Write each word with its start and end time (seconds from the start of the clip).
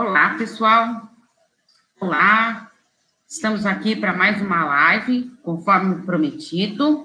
Olá, 0.00 0.36
pessoal. 0.38 1.10
Olá. 1.98 2.70
Estamos 3.28 3.66
aqui 3.66 3.96
para 3.96 4.12
mais 4.12 4.40
uma 4.40 4.64
live, 4.64 5.28
conforme 5.42 6.06
prometido. 6.06 7.04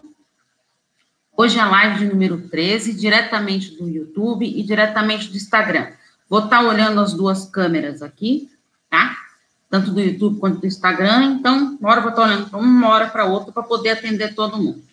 Hoje 1.36 1.58
é 1.58 1.62
a 1.62 1.72
live 1.72 1.98
de 1.98 2.06
número 2.06 2.48
13, 2.50 2.94
diretamente 2.94 3.76
do 3.78 3.90
YouTube 3.90 4.46
e 4.46 4.62
diretamente 4.62 5.32
do 5.32 5.36
Instagram. 5.36 5.92
Vou 6.30 6.44
estar 6.44 6.60
tá 6.60 6.68
olhando 6.68 7.02
as 7.02 7.14
duas 7.14 7.50
câmeras 7.50 8.04
aqui, 8.04 8.52
tá? 8.92 9.18
Tanto 9.72 9.90
do 9.90 10.00
YouTube 10.00 10.40
quanto 10.40 10.60
do 10.60 10.68
Instagram. 10.68 11.38
Então, 11.40 11.76
uma 11.82 11.90
hora 11.90 12.02
vou 12.02 12.12
estar 12.12 12.22
tá 12.22 12.28
olhando 12.28 12.50
para 12.52 12.60
uma 12.60 12.90
hora 12.90 13.10
para 13.10 13.26
outra, 13.26 13.52
para 13.52 13.64
poder 13.64 13.90
atender 13.90 14.36
todo 14.36 14.62
mundo. 14.62 14.84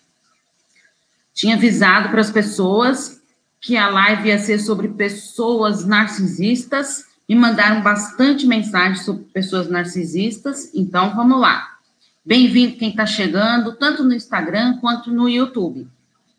Tinha 1.35 1.54
avisado 1.54 2.08
para 2.08 2.22
as 2.22 2.30
pessoas 2.30 3.21
que 3.61 3.76
a 3.76 3.90
live 3.90 4.29
ia 4.29 4.39
ser 4.39 4.58
sobre 4.58 4.89
pessoas 4.89 5.85
narcisistas. 5.85 7.10
Me 7.30 7.36
mandaram 7.36 7.80
bastante 7.80 8.44
mensagem 8.44 8.96
sobre 9.04 9.22
pessoas 9.26 9.68
narcisistas, 9.68 10.75
então 10.75 11.14
vamos 11.14 11.40
lá. 11.40 11.79
Bem-vindo 12.25 12.76
quem 12.76 12.90
está 12.90 13.07
chegando, 13.07 13.76
tanto 13.76 14.02
no 14.02 14.12
Instagram 14.12 14.79
quanto 14.79 15.12
no 15.12 15.29
YouTube. 15.29 15.86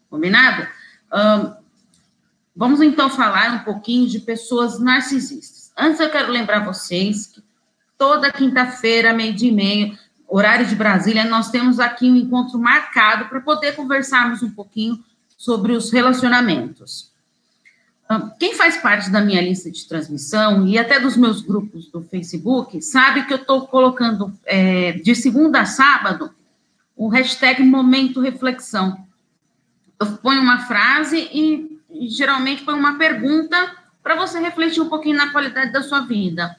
Combinado? 0.09 0.67
Um, 1.13 1.53
vamos 2.53 2.81
então 2.81 3.09
falar 3.09 3.53
um 3.53 3.59
pouquinho 3.59 4.05
de 4.05 4.19
pessoas 4.19 4.81
narcisistas. 4.81 5.71
Antes 5.77 6.01
eu 6.01 6.09
quero 6.09 6.29
lembrar 6.29 6.65
vocês 6.65 7.27
que 7.27 7.41
toda 7.97 8.29
quinta-feira, 8.29 9.13
meio-dia 9.13 9.49
e 9.49 9.55
meio, 9.55 9.97
horário 10.27 10.65
de 10.65 10.75
Brasília, 10.75 11.23
nós 11.23 11.49
temos 11.49 11.79
aqui 11.79 12.11
um 12.11 12.17
encontro 12.17 12.59
marcado 12.59 13.29
para 13.29 13.39
poder 13.39 13.77
conversarmos 13.77 14.43
um 14.43 14.51
pouquinho 14.51 15.01
sobre 15.37 15.71
os 15.71 15.89
relacionamentos. 15.89 17.10
Quem 18.39 18.55
faz 18.55 18.77
parte 18.77 19.09
da 19.09 19.21
minha 19.21 19.41
lista 19.41 19.69
de 19.71 19.87
transmissão 19.87 20.67
e 20.67 20.77
até 20.77 20.99
dos 20.99 21.15
meus 21.15 21.41
grupos 21.41 21.87
do 21.87 22.01
Facebook 22.01 22.81
sabe 22.81 23.25
que 23.25 23.33
eu 23.33 23.37
estou 23.37 23.67
colocando 23.67 24.33
é, 24.45 24.93
de 24.93 25.15
segunda 25.15 25.61
a 25.61 25.65
sábado 25.65 26.31
o 26.95 27.07
hashtag 27.07 27.63
Momento 27.63 28.19
Reflexão. 28.19 29.05
Eu 29.99 30.17
ponho 30.17 30.41
uma 30.41 30.59
frase 30.65 31.29
e, 31.31 31.79
e 31.89 32.09
geralmente 32.09 32.63
ponho 32.63 32.77
uma 32.77 32.97
pergunta 32.97 33.75
para 34.03 34.15
você 34.15 34.39
refletir 34.39 34.81
um 34.81 34.89
pouquinho 34.89 35.17
na 35.17 35.31
qualidade 35.31 35.71
da 35.71 35.81
sua 35.81 36.01
vida. 36.01 36.55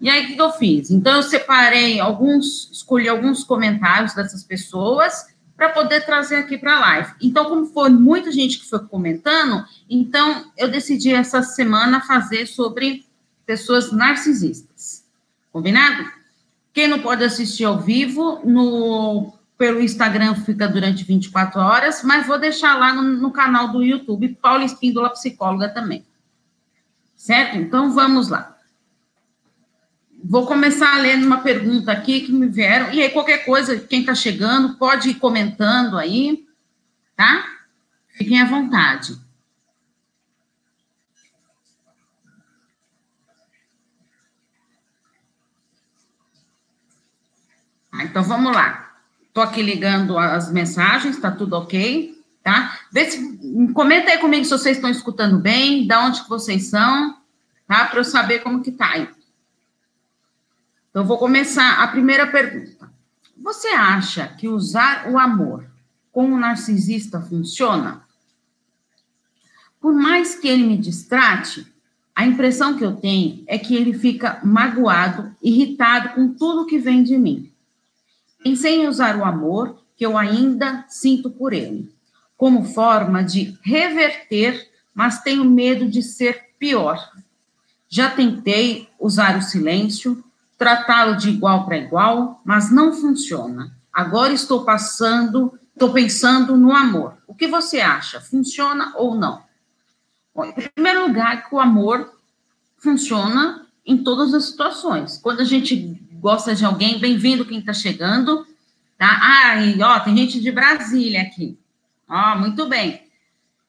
E 0.00 0.08
aí, 0.08 0.24
o 0.24 0.36
que 0.36 0.40
eu 0.40 0.52
fiz? 0.52 0.90
Então, 0.90 1.16
eu 1.16 1.22
separei 1.22 1.98
alguns, 1.98 2.70
escolhi 2.70 3.08
alguns 3.08 3.42
comentários 3.42 4.14
dessas 4.14 4.42
pessoas 4.42 5.33
para 5.56 5.70
poder 5.70 6.04
trazer 6.04 6.36
aqui 6.36 6.58
para 6.58 6.76
a 6.76 6.80
live. 6.80 7.12
Então, 7.20 7.44
como 7.44 7.66
foi 7.66 7.90
muita 7.90 8.32
gente 8.32 8.58
que 8.58 8.68
foi 8.68 8.80
comentando, 8.80 9.64
então 9.88 10.50
eu 10.56 10.68
decidi 10.68 11.12
essa 11.12 11.42
semana 11.42 12.00
fazer 12.00 12.46
sobre 12.46 13.06
pessoas 13.46 13.92
narcisistas. 13.92 15.04
Combinado? 15.52 16.10
Quem 16.72 16.88
não 16.88 17.00
pode 17.00 17.22
assistir 17.22 17.64
ao 17.64 17.78
vivo, 17.78 18.40
no 18.44 19.32
pelo 19.56 19.80
Instagram 19.80 20.34
fica 20.34 20.66
durante 20.66 21.04
24 21.04 21.60
horas, 21.60 22.02
mas 22.02 22.26
vou 22.26 22.38
deixar 22.38 22.76
lá 22.76 22.92
no, 22.92 23.02
no 23.02 23.30
canal 23.30 23.68
do 23.68 23.82
YouTube, 23.82 24.36
Paula 24.42 24.64
Espíndola 24.64 25.10
Psicóloga 25.10 25.68
também. 25.68 26.04
Certo? 27.14 27.56
Então, 27.56 27.92
vamos 27.92 28.28
lá. 28.28 28.53
Vou 30.26 30.46
começar 30.46 30.98
lendo 31.02 31.26
uma 31.26 31.42
pergunta 31.42 31.92
aqui 31.92 32.20
que 32.20 32.32
me 32.32 32.48
vieram. 32.48 32.90
E 32.94 33.02
aí, 33.02 33.10
qualquer 33.10 33.44
coisa, 33.44 33.78
quem 33.78 34.00
está 34.00 34.14
chegando, 34.14 34.78
pode 34.78 35.10
ir 35.10 35.16
comentando 35.16 35.98
aí, 35.98 36.46
tá? 37.14 37.44
Fiquem 38.08 38.40
à 38.40 38.46
vontade. 38.46 39.18
Ah, 47.92 48.04
então, 48.04 48.22
vamos 48.22 48.54
lá. 48.54 48.94
Estou 49.28 49.42
aqui 49.42 49.60
ligando 49.60 50.16
as 50.16 50.50
mensagens, 50.50 51.16
está 51.16 51.30
tudo 51.30 51.54
ok, 51.54 52.18
tá? 52.42 52.78
Vê 52.90 53.10
se, 53.10 53.38
comenta 53.74 54.10
aí 54.10 54.18
comigo 54.18 54.44
se 54.44 54.50
vocês 54.50 54.78
estão 54.78 54.90
escutando 54.90 55.38
bem, 55.38 55.86
da 55.86 56.00
onde 56.00 56.22
que 56.22 56.30
vocês 56.30 56.70
são, 56.70 57.18
tá? 57.68 57.84
Para 57.84 58.00
eu 58.00 58.04
saber 58.04 58.38
como 58.38 58.62
que 58.62 58.72
tá 58.72 58.88
aí. 58.90 59.23
Então, 60.94 61.04
vou 61.04 61.18
começar 61.18 61.82
a 61.82 61.88
primeira 61.88 62.24
pergunta. 62.28 62.88
Você 63.36 63.66
acha 63.66 64.28
que 64.28 64.46
usar 64.46 65.10
o 65.10 65.18
amor 65.18 65.68
com 66.12 66.32
o 66.32 66.38
narcisista 66.38 67.20
funciona? 67.20 68.04
Por 69.80 69.92
mais 69.92 70.36
que 70.36 70.46
ele 70.46 70.62
me 70.62 70.78
distrate, 70.78 71.66
a 72.14 72.24
impressão 72.24 72.78
que 72.78 72.84
eu 72.84 72.94
tenho 72.94 73.42
é 73.48 73.58
que 73.58 73.74
ele 73.74 73.92
fica 73.92 74.40
magoado, 74.44 75.34
irritado 75.42 76.10
com 76.10 76.32
tudo 76.32 76.64
que 76.64 76.78
vem 76.78 77.02
de 77.02 77.18
mim. 77.18 77.52
Pensei 78.44 78.80
em 78.80 78.86
usar 78.86 79.16
o 79.16 79.24
amor 79.24 79.82
que 79.96 80.06
eu 80.06 80.16
ainda 80.16 80.84
sinto 80.86 81.28
por 81.28 81.52
ele, 81.52 81.92
como 82.36 82.66
forma 82.66 83.24
de 83.24 83.58
reverter, 83.62 84.70
mas 84.94 85.24
tenho 85.24 85.44
medo 85.44 85.88
de 85.90 86.04
ser 86.04 86.50
pior. 86.56 87.04
Já 87.88 88.10
tentei 88.10 88.88
usar 89.00 89.36
o 89.36 89.42
silêncio, 89.42 90.23
tratá-lo 90.58 91.16
de 91.16 91.30
igual 91.30 91.64
para 91.64 91.78
igual, 91.78 92.40
mas 92.44 92.70
não 92.70 92.92
funciona. 92.92 93.76
Agora 93.92 94.32
estou 94.32 94.64
passando, 94.64 95.58
estou 95.72 95.92
pensando 95.92 96.56
no 96.56 96.72
amor. 96.72 97.16
O 97.26 97.34
que 97.34 97.46
você 97.46 97.80
acha? 97.80 98.20
Funciona 98.20 98.92
ou 98.96 99.14
não? 99.14 99.42
Bom, 100.34 100.44
em 100.44 100.52
primeiro 100.52 101.06
lugar, 101.06 101.48
que 101.48 101.54
o 101.54 101.60
amor 101.60 102.12
funciona 102.78 103.66
em 103.86 104.02
todas 104.02 104.34
as 104.34 104.46
situações. 104.46 105.18
Quando 105.18 105.40
a 105.40 105.44
gente 105.44 106.00
gosta 106.14 106.54
de 106.54 106.64
alguém, 106.64 106.98
bem-vindo 106.98 107.44
quem 107.44 107.58
está 107.58 107.72
chegando, 107.72 108.46
tá? 108.98 109.20
Ah, 109.22 109.56
e, 109.64 109.80
ó, 109.82 110.00
tem 110.00 110.16
gente 110.16 110.40
de 110.40 110.50
Brasília 110.50 111.22
aqui. 111.22 111.58
Ó, 112.08 112.38
muito 112.38 112.66
bem. 112.66 113.02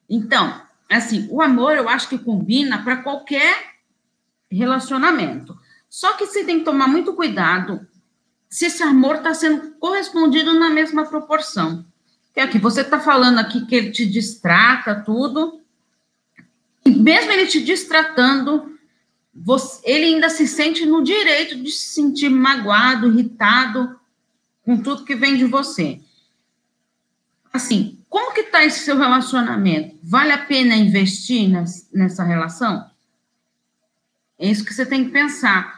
Então, 0.08 0.60
assim, 0.90 1.26
o 1.30 1.40
amor 1.40 1.76
eu 1.76 1.88
acho 1.88 2.08
que 2.08 2.18
combina 2.18 2.82
para 2.82 2.98
qualquer 2.98 3.76
relacionamento. 4.50 5.55
Só 5.96 6.12
que 6.12 6.26
você 6.26 6.44
tem 6.44 6.58
que 6.58 6.64
tomar 6.66 6.88
muito 6.88 7.14
cuidado 7.14 7.88
se 8.50 8.66
esse 8.66 8.82
amor 8.82 9.16
está 9.16 9.32
sendo 9.32 9.70
correspondido 9.78 10.52
na 10.52 10.68
mesma 10.68 11.06
proporção. 11.06 11.86
Que 12.34 12.40
é 12.40 12.46
que 12.46 12.58
você 12.58 12.82
está 12.82 13.00
falando 13.00 13.38
aqui 13.38 13.64
que 13.64 13.74
ele 13.74 13.90
te 13.92 14.04
distrata 14.04 14.94
tudo, 14.94 15.58
e 16.84 16.90
mesmo 16.90 17.32
ele 17.32 17.46
te 17.46 17.64
distratando, 17.64 18.78
você, 19.34 19.80
ele 19.90 20.04
ainda 20.04 20.28
se 20.28 20.46
sente 20.46 20.84
no 20.84 21.02
direito 21.02 21.56
de 21.56 21.70
se 21.70 21.94
sentir 21.94 22.28
magoado, 22.28 23.08
irritado 23.08 23.98
com 24.66 24.76
tudo 24.76 25.02
que 25.02 25.16
vem 25.16 25.38
de 25.38 25.46
você. 25.46 25.98
Assim, 27.50 27.98
como 28.10 28.34
que 28.34 28.40
está 28.40 28.62
esse 28.62 28.80
seu 28.80 28.98
relacionamento? 28.98 29.96
Vale 30.02 30.32
a 30.32 30.44
pena 30.44 30.76
investir 30.76 31.50
nessa 31.90 32.22
relação? 32.22 32.84
É 34.38 34.46
isso 34.46 34.62
que 34.62 34.74
você 34.74 34.84
tem 34.84 35.06
que 35.06 35.10
pensar 35.10 35.75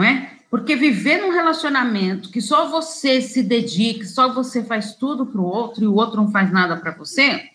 não 0.00 0.04
é? 0.04 0.30
Porque 0.50 0.74
viver 0.74 1.20
num 1.20 1.30
relacionamento 1.30 2.30
que 2.30 2.40
só 2.40 2.68
você 2.68 3.20
se 3.20 3.42
dedica, 3.42 4.06
só 4.06 4.32
você 4.32 4.64
faz 4.64 4.94
tudo 4.94 5.26
para 5.26 5.40
o 5.40 5.44
outro 5.44 5.84
e 5.84 5.86
o 5.86 5.94
outro 5.94 6.16
não 6.16 6.30
faz 6.30 6.50
nada 6.50 6.74
para 6.74 6.92
você, 6.92 7.50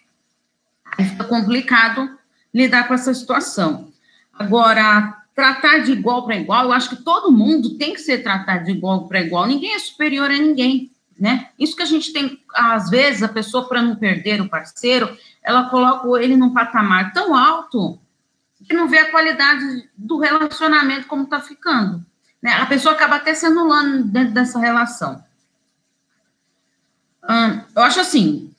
aí 0.96 1.06
fica 1.06 1.24
complicado 1.24 2.18
lidar 2.54 2.88
com 2.88 2.94
essa 2.94 3.14
situação. 3.16 3.92
Agora, 4.32 5.24
tratar 5.34 5.80
de 5.80 5.92
igual 5.92 6.24
para 6.24 6.38
igual, 6.38 6.66
eu 6.66 6.72
acho 6.72 6.90
que 6.90 7.04
todo 7.04 7.32
mundo 7.32 7.78
tem 7.78 7.96
que 7.96 8.00
ser 8.00 8.20
tratado 8.20 8.66
de 8.66 8.72
igual 8.72 9.08
para 9.08 9.22
igual, 9.22 9.48
ninguém 9.48 9.74
é 9.74 9.80
superior 9.80 10.30
a 10.30 10.38
ninguém, 10.38 10.92
né? 11.20 11.50
Isso 11.58 11.76
que 11.76 11.82
a 11.82 11.88
gente 11.88 12.14
tem, 12.14 12.40
às 12.54 12.92
vezes, 12.92 13.24
a 13.24 13.28
pessoa, 13.28 13.68
para 13.68 13.82
não 13.82 13.96
perder 13.96 14.40
o 14.40 14.50
parceiro, 14.50 15.18
ela 15.42 15.68
coloca 15.70 16.08
ele 16.24 16.38
num 16.38 16.54
patamar 16.54 17.12
tão 17.12 17.36
alto 17.36 18.00
que 18.68 18.74
não 18.76 18.88
vê 18.88 19.00
a 19.00 19.12
qualidade 19.12 19.90
do 19.98 20.20
relacionamento 20.20 21.08
como 21.08 21.24
está 21.24 21.42
ficando. 21.42 22.06
Né? 22.46 22.52
A 22.52 22.68
pessoa 22.68 22.94
acaba 22.94 23.16
até 23.16 23.34
se 23.34 23.44
anulando 23.48 24.04
dentro 24.04 24.36
dessa 24.36 24.60
relação. 24.60 25.20
Hum, 27.28 27.62
eu 27.76 27.82
acho 27.82 28.00
assim, 28.00 28.54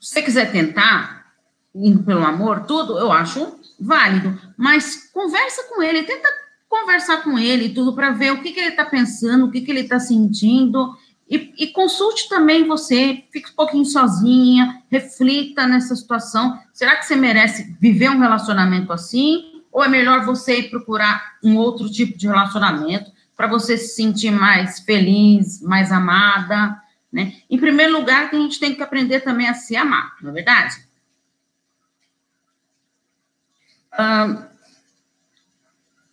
se 0.00 0.14
você 0.14 0.20
quiser 0.20 0.50
tentar, 0.50 1.32
indo 1.72 2.02
pelo 2.02 2.26
amor, 2.26 2.64
tudo, 2.64 2.98
eu 2.98 3.12
acho 3.12 3.60
válido, 3.78 4.36
mas 4.56 5.08
conversa 5.12 5.62
com 5.68 5.80
ele, 5.80 6.02
tenta 6.02 6.28
conversar 6.68 7.22
com 7.22 7.38
ele 7.38 7.68
tudo 7.68 7.94
para 7.94 8.10
ver 8.10 8.32
o 8.32 8.42
que, 8.42 8.50
que 8.50 8.58
ele 8.58 8.70
está 8.70 8.84
pensando, 8.84 9.46
o 9.46 9.50
que, 9.52 9.60
que 9.60 9.70
ele 9.70 9.82
está 9.82 10.00
sentindo, 10.00 10.98
e, 11.30 11.54
e, 11.58 11.68
consulte 11.68 12.28
também 12.28 12.66
você, 12.66 13.22
fique 13.30 13.52
um 13.52 13.54
pouquinho 13.54 13.84
sozinha, 13.84 14.82
reflita 14.90 15.64
nessa 15.64 15.94
situação. 15.94 16.58
Será 16.72 16.96
que 16.96 17.06
você 17.06 17.14
merece 17.14 17.72
viver 17.80 18.10
um 18.10 18.18
relacionamento 18.18 18.92
assim? 18.92 19.59
Ou 19.72 19.84
é 19.84 19.88
melhor 19.88 20.24
você 20.24 20.60
ir 20.60 20.70
procurar 20.70 21.38
um 21.42 21.56
outro 21.56 21.90
tipo 21.90 22.18
de 22.18 22.26
relacionamento 22.26 23.10
para 23.36 23.46
você 23.46 23.76
se 23.78 23.94
sentir 23.94 24.30
mais 24.30 24.80
feliz, 24.80 25.62
mais 25.62 25.90
amada, 25.90 26.80
né? 27.12 27.34
Em 27.48 27.58
primeiro 27.58 27.92
lugar, 27.92 28.28
a 28.30 28.36
gente 28.36 28.60
tem 28.60 28.74
que 28.74 28.82
aprender 28.82 29.20
também 29.20 29.48
a 29.48 29.54
se 29.54 29.76
amar, 29.76 30.16
não 30.20 30.30
é 30.30 30.34
verdade? 30.34 30.76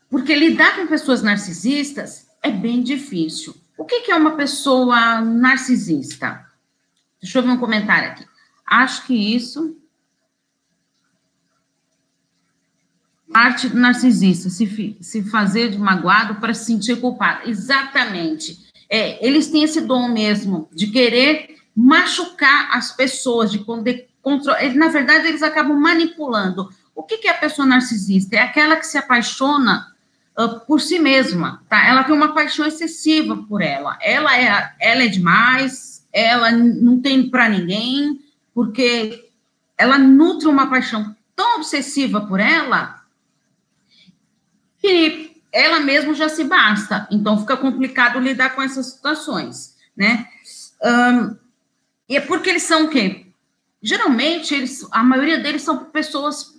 Porque 0.10 0.36
lidar 0.36 0.76
com 0.76 0.88
pessoas 0.88 1.22
narcisistas 1.22 2.28
é 2.42 2.50
bem 2.50 2.82
difícil. 2.82 3.56
O 3.78 3.86
que, 3.86 4.02
que 4.02 4.12
é 4.12 4.16
uma 4.16 4.36
pessoa 4.36 5.22
narcisista? 5.22 6.46
Deixa 7.22 7.38
eu 7.38 7.44
ver 7.44 7.50
um 7.50 7.60
comentário 7.60 8.12
aqui. 8.12 8.26
Acho 8.66 9.06
que 9.06 9.36
isso. 9.36 9.78
Parte 13.38 13.70
do 13.70 13.78
narcisista, 13.78 14.50
se, 14.50 14.98
se 15.00 15.22
fazer 15.30 15.70
de 15.70 15.78
magoado 15.78 16.42
para 16.42 16.56
se 16.56 16.66
sentir 16.66 17.00
culpado. 17.00 17.48
Exatamente. 17.48 18.58
É, 18.90 19.24
eles 19.24 19.46
têm 19.52 19.62
esse 19.62 19.80
dom 19.80 20.08
mesmo 20.08 20.68
de 20.74 20.88
querer 20.88 21.56
machucar 21.76 22.76
as 22.76 22.92
pessoas, 22.92 23.52
de 23.52 23.60
controlar. 23.60 24.74
Na 24.74 24.88
verdade, 24.88 25.28
eles 25.28 25.44
acabam 25.44 25.80
manipulando. 25.80 26.68
O 26.96 27.04
que, 27.04 27.20
que 27.20 27.28
é 27.28 27.32
a 27.32 27.38
pessoa 27.38 27.68
narcisista? 27.68 28.38
É 28.38 28.40
aquela 28.40 28.76
que 28.76 28.88
se 28.88 28.98
apaixona 28.98 29.94
uh, 30.36 30.60
por 30.62 30.82
si 30.82 30.98
mesma, 30.98 31.62
tá? 31.70 31.86
Ela 31.86 32.04
tem 32.04 32.16
uma 32.16 32.34
paixão 32.34 32.66
excessiva 32.66 33.38
por 33.48 33.62
ela. 33.62 34.00
Ela 34.02 34.36
é, 34.36 34.74
ela 34.80 35.04
é 35.04 35.08
demais, 35.08 36.08
ela 36.12 36.52
não 36.52 37.00
tem 37.00 37.30
para 37.30 37.48
ninguém, 37.50 38.20
porque 38.52 39.30
ela 39.78 40.00
nutre 40.00 40.48
uma 40.48 40.72
paixão 40.72 41.16
tão 41.36 41.58
obsessiva 41.58 42.22
por 42.22 42.40
ela 42.40 42.97
que 44.88 45.42
ela 45.52 45.80
mesma 45.80 46.14
já 46.14 46.30
se 46.30 46.44
basta. 46.44 47.08
Então 47.12 47.40
fica 47.40 47.58
complicado 47.58 48.20
lidar 48.20 48.52
com 48.56 48.62
essas 48.62 48.94
situações, 48.94 49.76
né? 49.96 50.28
Um, 50.84 51.36
e 52.08 52.16
é 52.16 52.22
porque 52.22 52.50
eles 52.50 52.64
são 52.64 52.86
o 52.86 52.90
quê? 52.90 53.26
Geralmente, 53.82 54.56
eles, 54.56 54.88
a 54.92 55.04
maioria 55.04 55.38
deles 55.38 55.62
são 55.62 55.86
pessoas 55.86 56.56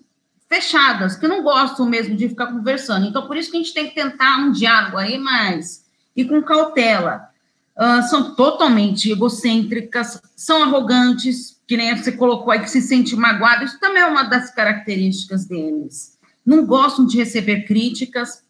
fechadas, 0.49 1.17
que 1.17 1.29
não 1.29 1.43
gostam 1.43 1.87
mesmo 1.87 2.17
de 2.17 2.29
ficar 2.29 2.47
conversando. 2.49 3.07
Então, 3.07 3.27
por 3.27 3.37
isso 3.37 3.51
que 3.51 3.57
a 3.57 3.61
gente 3.61 3.75
tem 3.75 3.89
que 3.89 3.95
tentar 3.95 4.39
um 4.39 4.53
diálogo 4.53 4.97
aí 4.97 5.19
mais 5.19 5.85
e 6.17 6.25
com 6.25 6.43
cautela. 6.43 7.29
Uh, 7.77 8.03
são 8.09 8.35
totalmente 8.35 9.11
egocêntricas, 9.11 10.21
são 10.35 10.63
arrogantes, 10.65 11.61
que 11.67 11.77
nem 11.77 11.97
você 11.97 12.11
colocou 12.11 12.51
aí, 12.51 12.61
que 12.61 12.71
se 12.71 12.83
sente 12.83 13.15
magoado. 13.15 13.65
Isso 13.65 13.79
também 13.79 14.03
é 14.03 14.07
uma 14.07 14.25
das 14.25 14.53
características 14.53 15.47
deles. 15.47 16.18
Não 16.49 16.65
gostam 16.65 17.07
de 17.07 17.17
receber 17.19 17.67
críticas. 17.67 18.43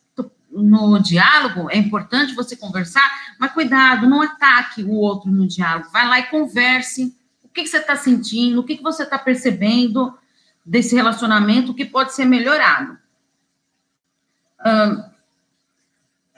No 0.51 0.99
diálogo, 0.99 1.69
é 1.71 1.77
importante 1.77 2.35
você 2.35 2.57
conversar, 2.57 3.07
mas 3.39 3.53
cuidado, 3.53 4.09
não 4.09 4.23
ataque 4.23 4.83
o 4.83 4.93
outro 4.93 5.31
no 5.31 5.47
diálogo. 5.47 5.91
Vai 5.93 6.09
lá 6.09 6.19
e 6.21 6.31
converse. 6.31 7.15
O 7.45 7.49
que, 7.49 7.63
que 7.63 7.69
você 7.69 7.79
está 7.79 7.97
sentindo? 7.97 8.61
O 8.61 8.65
que, 8.65 8.77
que 8.77 8.83
você 8.83 9.03
está 9.03 9.19
percebendo? 9.19 10.15
desse 10.69 10.95
relacionamento 10.95 11.73
que 11.73 11.85
pode 11.85 12.15
ser 12.15 12.27
melhorado. 12.27 12.99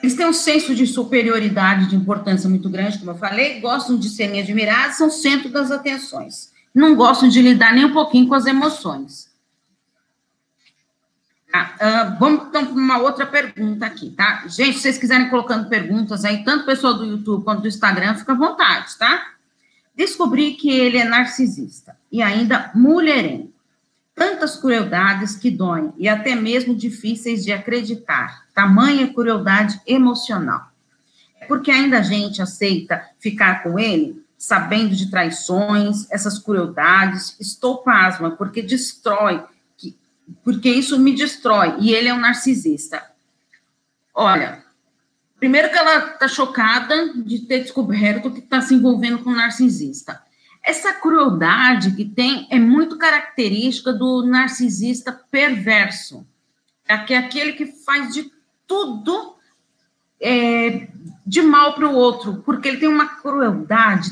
Eles 0.01 0.15
têm 0.15 0.27
um 0.27 0.33
senso 0.33 0.75
de 0.75 0.87
superioridade, 0.87 1.89
de 1.89 1.97
importância 1.97 2.49
muito 2.49 2.71
grande, 2.71 2.99
como 2.99 3.11
eu 3.11 3.17
falei, 3.17 3.61
gostam 3.61 3.99
de 3.99 4.09
serem 4.09 4.41
admirados, 4.41 4.97
são 4.97 5.11
centro 5.11 5.51
das 5.51 5.73
atenções. 5.73 6.53
Não 6.73 6.95
gostam 6.95 7.29
de 7.29 7.43
lidar 7.43 7.75
nem 7.75 7.85
um 7.85 7.93
pouquinho 7.93 8.29
com 8.29 8.35
as 8.35 8.47
emoções. 8.47 9.29
Tá? 11.51 11.75
Uh, 11.81 12.19
vamos 12.19 12.49
então 12.49 12.65
para 12.65 12.75
uma 12.75 12.99
outra 12.99 13.27
pergunta 13.27 13.85
aqui, 13.85 14.11
tá? 14.11 14.45
Gente, 14.47 14.77
se 14.77 14.83
vocês 14.83 14.99
quiserem 14.99 15.29
colocando 15.29 15.69
perguntas 15.69 16.25
aí, 16.25 16.45
tanto 16.45 16.65
pessoal 16.65 16.95
do 16.95 17.05
YouTube 17.05 17.43
quanto 17.43 17.63
do 17.63 17.69
Instagram, 17.69 18.15
fica 18.15 18.33
à 18.33 18.37
vontade, 18.37 18.97
tá? 18.97 19.33
Descobri 19.97 20.53
que 20.53 20.71
ele 20.71 20.97
é 20.97 21.05
narcisista 21.05 21.97
e 22.11 22.23
ainda 22.23 22.71
mulherengo 22.75 23.53
tantas 24.21 24.57
crueldades 24.57 25.35
que 25.35 25.51
doem 25.51 25.95
e 25.97 26.07
até 26.07 26.35
mesmo 26.35 26.75
difíceis 26.75 27.43
de 27.43 27.53
acreditar, 27.53 28.47
tamanha 28.55 29.13
crueldade 29.15 29.81
emocional. 29.87 30.71
É 31.41 31.47
porque 31.47 31.71
ainda 31.71 32.01
a 32.01 32.03
gente 32.03 32.43
aceita 32.43 33.03
ficar 33.19 33.63
com 33.63 33.79
ele, 33.79 34.23
sabendo 34.37 34.95
de 34.95 35.11
traições, 35.11 36.07
essas 36.11 36.39
crueldades, 36.39 37.35
estou 37.41 37.79
pasma, 37.79 38.33
porque 38.33 38.61
destrói, 38.61 39.43
porque 40.45 40.69
isso 40.69 40.99
me 40.99 41.15
destrói, 41.15 41.77
e 41.81 41.93
ele 41.93 42.09
é 42.09 42.15
um 42.15 42.21
narcisista. 42.21 43.03
Olha, 44.15 44.65
primeiro 45.39 45.71
que 45.71 45.79
ela 45.79 46.13
está 46.13 46.29
chocada 46.29 47.15
de 47.15 47.41
ter 47.41 47.61
descoberto 47.61 48.31
que 48.31 48.41
está 48.41 48.61
se 48.61 48.75
envolvendo 48.75 49.19
com 49.21 49.31
um 49.31 49.37
narcisista. 49.37 50.23
Essa 50.63 50.93
crueldade 50.93 51.93
que 51.93 52.05
tem 52.05 52.47
é 52.51 52.59
muito 52.59 52.99
característica 52.99 53.93
do 53.93 54.23
narcisista 54.27 55.13
perverso, 55.31 56.27
é, 56.87 56.95
é 57.13 57.17
aquele 57.17 57.53
que 57.53 57.67
faz 57.67 58.13
de 58.13 58.31
tudo 58.67 59.37
é, 60.21 60.89
de 61.27 61.41
mal 61.41 61.75
para 61.75 61.89
o 61.89 61.95
outro, 61.95 62.43
porque 62.45 62.69
ele 62.69 62.79
tem 62.79 62.89
uma 62.89 63.07
crueldade 63.07 64.11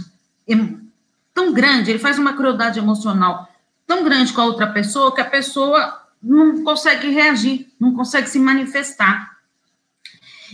tão 1.34 1.52
grande, 1.52 1.90
ele 1.90 1.98
faz 1.98 2.18
uma 2.18 2.32
crueldade 2.32 2.78
emocional 2.78 3.48
tão 3.86 4.04
grande 4.04 4.32
com 4.32 4.40
a 4.40 4.44
outra 4.44 4.66
pessoa 4.66 5.14
que 5.14 5.20
a 5.20 5.28
pessoa 5.28 6.07
não 6.22 6.64
consegue 6.64 7.10
reagir, 7.10 7.68
não 7.78 7.94
consegue 7.94 8.28
se 8.28 8.38
manifestar. 8.38 9.38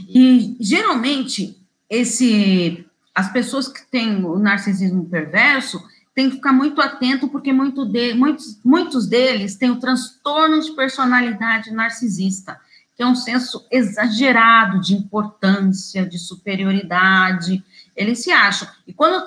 E 0.08 0.56
geralmente 0.60 1.58
esse 1.88 2.84
as 3.14 3.32
pessoas 3.32 3.68
que 3.68 3.86
têm 3.86 4.24
o 4.24 4.38
narcisismo 4.38 5.04
perverso 5.04 5.80
têm 6.14 6.30
que 6.30 6.36
ficar 6.36 6.52
muito 6.52 6.80
atento, 6.80 7.28
porque 7.28 7.52
muito 7.52 7.84
de, 7.84 8.12
muitos, 8.14 8.58
muitos 8.64 9.06
deles 9.06 9.56
têm 9.56 9.70
o 9.70 9.78
transtorno 9.78 10.60
de 10.60 10.72
personalidade 10.72 11.72
narcisista, 11.72 12.60
que 12.96 13.02
é 13.02 13.06
um 13.06 13.14
senso 13.14 13.66
exagerado 13.70 14.80
de 14.80 14.94
importância, 14.94 16.04
de 16.06 16.18
superioridade. 16.18 17.64
Eles 17.96 18.22
se 18.22 18.30
acham. 18.30 18.68
E 18.86 18.92
quando 18.92 19.24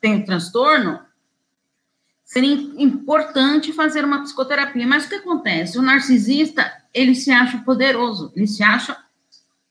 tem 0.00 0.20
o 0.20 0.24
transtorno, 0.24 1.00
seria 2.26 2.54
importante 2.76 3.72
fazer 3.72 4.04
uma 4.04 4.22
psicoterapia. 4.22 4.86
Mas 4.86 5.06
o 5.06 5.08
que 5.08 5.14
acontece? 5.14 5.78
O 5.78 5.82
narcisista, 5.82 6.70
ele 6.92 7.14
se 7.14 7.30
acha 7.30 7.58
poderoso, 7.58 8.32
ele 8.34 8.48
se 8.48 8.64
acha 8.64 8.98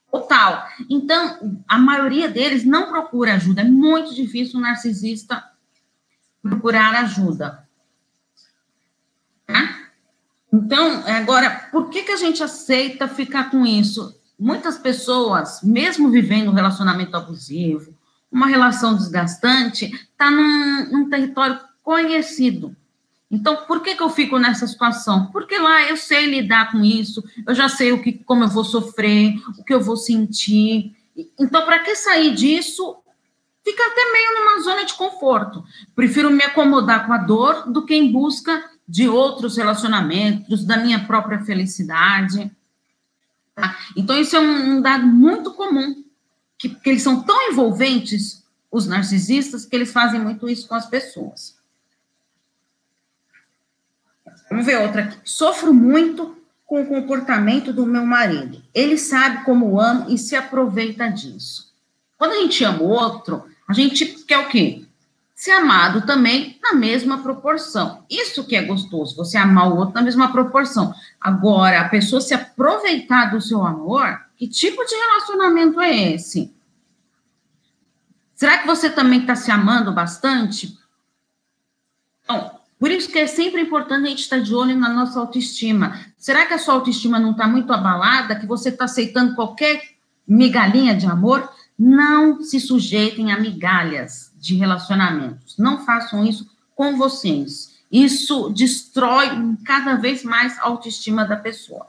total. 0.10 0.66
Então, 0.90 1.62
a 1.68 1.78
maioria 1.78 2.30
deles 2.30 2.64
não 2.64 2.88
procura 2.88 3.36
ajuda. 3.36 3.62
É 3.62 3.66
muito 3.66 4.16
difícil 4.16 4.58
um 4.58 4.62
narcisista 4.62 5.44
procurar 6.42 6.96
ajuda. 6.96 7.68
Tá? 9.46 9.90
Então, 10.52 11.04
agora, 11.08 11.68
por 11.74 11.90
que, 11.90 12.04
que 12.04 12.12
a 12.14 12.18
gente 12.18 12.42
aceita 12.42 13.06
ficar 13.10 13.52
com 13.52 13.66
isso? 13.66 14.18
Muitas 14.40 14.78
pessoas, 14.78 15.62
mesmo 15.62 16.10
vivendo 16.10 16.52
um 16.52 16.56
relacionamento 16.56 17.18
abusivo, 17.18 17.94
uma 18.32 18.48
relação 18.48 18.96
desgastante, 18.96 19.86
está 19.86 20.32
num, 20.32 20.90
num 20.92 21.10
território 21.10 21.60
conhecido. 21.86 22.76
Então, 23.30 23.58
por 23.68 23.82
que, 23.82 23.96
que 23.96 24.02
eu 24.02 24.10
fico 24.10 24.40
nessa 24.40 24.66
situação? 24.66 25.28
Porque 25.28 25.58
lá 25.58 25.88
eu 25.88 25.96
sei 25.96 26.26
lidar 26.26 26.72
com 26.72 26.84
isso, 26.84 27.24
eu 27.48 27.54
já 27.54 27.70
sei 27.70 27.92
o 27.92 28.02
que, 28.02 28.14
como 28.14 28.44
eu 28.44 28.50
vou 28.50 28.64
sofrer, 28.64 29.36
o 29.60 29.64
que 29.64 29.74
eu 29.74 29.82
vou 29.82 29.96
sentir. 29.96 30.96
Então, 31.40 31.64
para 31.64 31.80
que 31.80 31.96
sair 31.96 32.34
disso? 32.34 32.98
Fica 33.64 33.84
até 33.86 34.12
meio 34.12 34.40
numa 34.40 34.62
zona 34.62 34.86
de 34.86 34.94
conforto. 34.96 35.64
Prefiro 35.96 36.32
me 36.32 36.44
acomodar 36.44 37.06
com 37.06 37.14
a 37.14 37.18
dor 37.18 37.72
do 37.72 37.86
que 37.86 37.96
em 37.96 38.12
busca 38.12 38.64
de 38.88 39.08
outros 39.08 39.58
relacionamentos, 39.58 40.64
da 40.64 40.78
minha 40.78 41.06
própria 41.06 41.44
felicidade. 41.44 42.52
Tá? 43.54 43.78
Então, 43.96 44.20
isso 44.20 44.36
é 44.36 44.40
um, 44.40 44.78
um 44.78 44.82
dado 44.82 45.06
muito 45.06 45.54
comum, 45.54 46.04
que, 46.58 46.70
que 46.70 46.90
eles 46.90 47.02
são 47.02 47.22
tão 47.22 47.52
envolventes, 47.52 48.44
os 48.72 48.88
narcisistas, 48.88 49.66
que 49.66 49.76
eles 49.76 49.92
fazem 49.92 50.20
muito 50.20 50.50
isso 50.50 50.68
com 50.68 50.76
as 50.76 50.88
pessoas. 50.88 51.56
Vamos 54.50 54.66
ver 54.66 54.78
outra 54.80 55.04
aqui. 55.04 55.18
Sofro 55.24 55.74
muito 55.74 56.38
com 56.66 56.82
o 56.82 56.86
comportamento 56.86 57.72
do 57.72 57.86
meu 57.86 58.06
marido. 58.06 58.62
Ele 58.74 58.98
sabe 58.98 59.44
como 59.44 59.80
amo 59.80 60.10
e 60.10 60.18
se 60.18 60.36
aproveita 60.36 61.08
disso. 61.10 61.74
Quando 62.18 62.32
a 62.32 62.38
gente 62.38 62.64
ama 62.64 62.82
o 62.82 62.90
outro, 62.90 63.46
a 63.68 63.74
gente 63.74 64.06
quer 64.26 64.40
o 64.40 64.48
quê? 64.48 64.84
Ser 65.36 65.52
amado 65.52 66.06
também 66.06 66.58
na 66.62 66.74
mesma 66.74 67.22
proporção. 67.22 68.04
Isso 68.10 68.48
que 68.48 68.56
é 68.56 68.64
gostoso, 68.64 69.16
você 69.16 69.38
amar 69.38 69.72
o 69.72 69.78
outro 69.78 69.96
na 69.96 70.02
mesma 70.02 70.32
proporção. 70.32 70.94
Agora, 71.20 71.82
a 71.82 71.90
pessoa 71.90 72.22
se 72.22 72.34
aproveitar 72.34 73.32
do 73.32 73.42
seu 73.42 73.64
amor, 73.64 74.22
que 74.38 74.48
tipo 74.48 74.84
de 74.86 74.96
relacionamento 74.96 75.82
é 75.82 76.14
esse? 76.14 76.56
Será 78.34 78.58
que 78.58 78.68
você 78.68 78.90
também 78.90 79.22
está 79.22 79.36
se 79.36 79.52
amando 79.52 79.94
bastante? 79.94 80.78
Então, 82.24 82.55
por 82.80 82.92
isso 82.92 83.10
que 83.10 83.20
é 83.20 83.28
sempre 83.28 83.62
importante 83.62 84.06
a 84.06 84.10
gente 84.10 84.22
estar 84.22 84.40
de 84.40 84.54
olho 84.54 84.76
na 84.78 84.90
nossa 84.90 85.20
autoestima. 85.20 86.00
Será 86.18 86.46
que 86.46 86.54
a 86.54 86.60
sua 86.60 86.74
autoestima 86.74 87.20
não 87.20 87.32
está 87.32 87.48
muito 87.48 87.72
abalada, 87.72 88.36
que 88.36 88.46
você 88.46 88.70
está 88.70 88.86
aceitando 88.86 89.36
qualquer 89.36 89.82
migalhinha 90.28 90.96
de 90.96 91.06
amor? 91.06 91.50
Não 91.78 92.42
se 92.42 92.60
sujeitem 92.60 93.32
a 93.32 93.40
migalhas 93.40 94.32
de 94.38 94.56
relacionamentos. 94.56 95.58
Não 95.58 95.86
façam 95.86 96.26
isso 96.26 96.50
com 96.76 96.98
vocês. 96.98 97.76
Isso 97.92 98.50
destrói 98.50 99.30
cada 99.66 99.96
vez 99.96 100.24
mais 100.24 100.58
a 100.60 100.64
autoestima 100.64 101.26
da 101.26 101.38
pessoa. 101.38 101.88